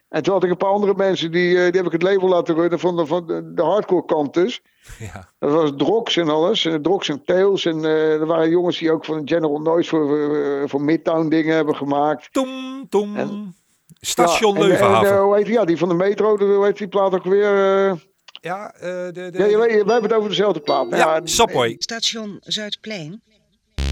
[0.10, 2.28] En toen had ik een paar andere mensen, die, eh, die heb ik het label
[2.30, 4.62] laten runnen van de, van de, de hardcore kant dus.
[5.00, 5.30] Ja.
[5.40, 6.66] Dat was Drox en alles.
[6.66, 7.66] eh, Drox en Tails.
[7.66, 11.56] En eh, er waren jongens die ook van General Noise voor, voor, voor Midtown dingen
[11.56, 12.28] hebben gemaakt.
[12.32, 13.16] Tom, tom.
[13.16, 13.56] En-
[14.00, 15.12] Station Ja, en- Leuvenhaven.
[15.16, 15.54] En, hoe heet die?
[15.54, 17.88] Ja, die van de metro, de- hoe heet die plaat ook weer?
[17.88, 17.94] eh?
[18.42, 20.88] ja, eh, de, de, ja, je weet, wij hebben het over dezelfde plaat.
[20.90, 21.76] Ja, Subway.
[21.80, 23.22] Station Zuidplein.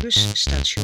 [0.02, 0.84] Busstation.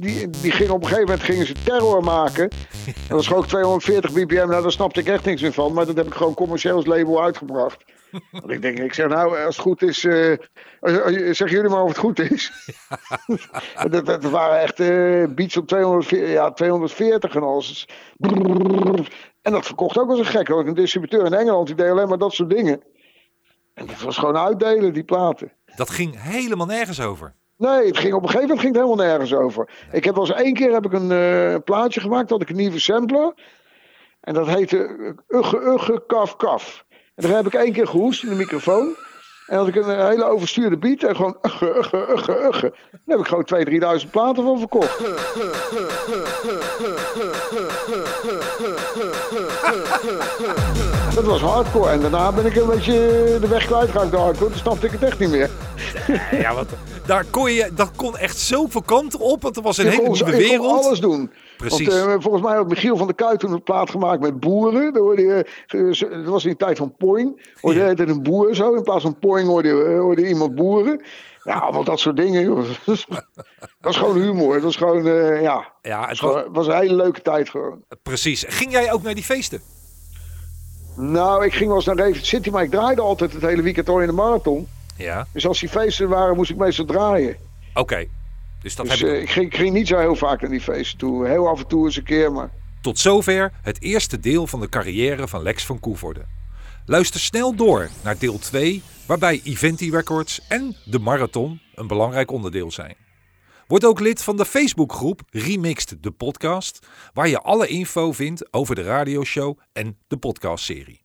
[0.00, 2.48] Die, die ging op een gegeven moment gingen ze terror maken.
[2.84, 4.34] Dat was gewoon 240 bpm.
[4.48, 5.72] Nou, daar snapte ik echt niks meer van.
[5.72, 7.84] Maar dat heb ik gewoon commercieel als label uitgebracht.
[8.30, 10.36] Want ik denk, ik zeg nou, als het goed is, eh,
[10.80, 12.52] als- als- zeg jullie maar of het goed is.
[13.90, 17.88] dat, dat waren echt eh beats op 240, ja, 240 en alles.
[19.42, 20.48] En dat verkocht ook als een gek.
[20.48, 20.66] hoor.
[20.66, 22.82] Een distributeur in Engeland die deed alleen maar dat soort dingen.
[23.74, 25.52] En dat was gewoon uitdelen, die platen.
[25.76, 27.34] Dat ging helemaal nergens over.
[27.60, 29.68] Nee, het ging op een gegeven moment ging het helemaal nergens over.
[29.92, 32.56] Ik heb wel eens één keer heb ik een eh, plaatje gemaakt, had ik een
[32.56, 33.34] nieuwe sampler.
[34.20, 34.78] En dat heette
[35.28, 36.84] eh, Ugge Ugge Kaf Kaf.
[36.88, 38.96] En daar heb ik één keer gehoest in de microfoon.
[39.46, 42.74] En had ik een hele overstuurde beat en gewoon Ugge Ugge Ugge Ugge.
[42.90, 43.48] Daar heb ik gewoon
[43.98, 44.98] 2.000, 3.000 platen van verkocht.
[51.14, 51.90] Dat was hardcore.
[51.90, 52.92] En daarna ben ik een beetje
[53.40, 54.50] de weg kwijtgeraakt door hardcore.
[54.50, 55.50] Toen snapte ik het echt niet meer.
[56.30, 56.66] Ja, wat,
[57.06, 60.02] daar kon je, dat kon echt zoveel kanten op, want er was een Ik hele
[60.04, 60.84] kon, nieuwe ik kon wereld.
[60.84, 61.30] alles doen.
[61.56, 61.86] Precies.
[61.88, 64.92] Want eh, volgens mij had Michiel van der Kuit toen een plaat gemaakt met boeren.
[64.92, 67.50] Daar hoorde je, eh, Het was in de tijd van Poing.
[67.60, 68.74] Hoorde je een boer zo.
[68.74, 71.02] In plaats van Poing hoorde, je- eh, hoorde je iemand boeren.
[71.44, 72.42] Ja, allemaal dat soort dingen.
[72.42, 72.64] Joh.
[72.86, 73.24] dat
[73.80, 74.54] was gewoon humor.
[74.54, 75.04] Het was gewoon,
[75.42, 75.72] ja.
[75.82, 77.84] Ja, Het het was, het was een hele leuke tijd gewoon.
[78.02, 78.44] precies.
[78.48, 79.60] Ging jij ook naar die feesten?
[80.96, 83.88] Nou, ik ging wel eens naar David City, maar ik draaide altijd het hele weekend
[83.88, 84.68] al in de marathon.
[84.96, 87.36] Ja, Dus als die feesten waren, moest ik meestal draaien.
[87.74, 88.06] oké.
[88.62, 89.22] Dus dat Dus heb eh, ik.
[89.22, 91.26] ik, ging, ik ging niet zo heel vaak naar die feesten toe.
[91.26, 92.50] Heel af en toe eens een keer, maar...
[92.80, 96.24] Tot zover het eerste deel van de carrière van Lex van Koevoorde.
[96.86, 102.70] Luister snel door naar deel 2, waarbij Eventi Records en de Marathon een belangrijk onderdeel
[102.70, 102.94] zijn.
[103.70, 108.74] Word ook lid van de Facebookgroep Remixed de Podcast, waar je alle info vindt over
[108.74, 110.99] de radioshow en de podcastserie.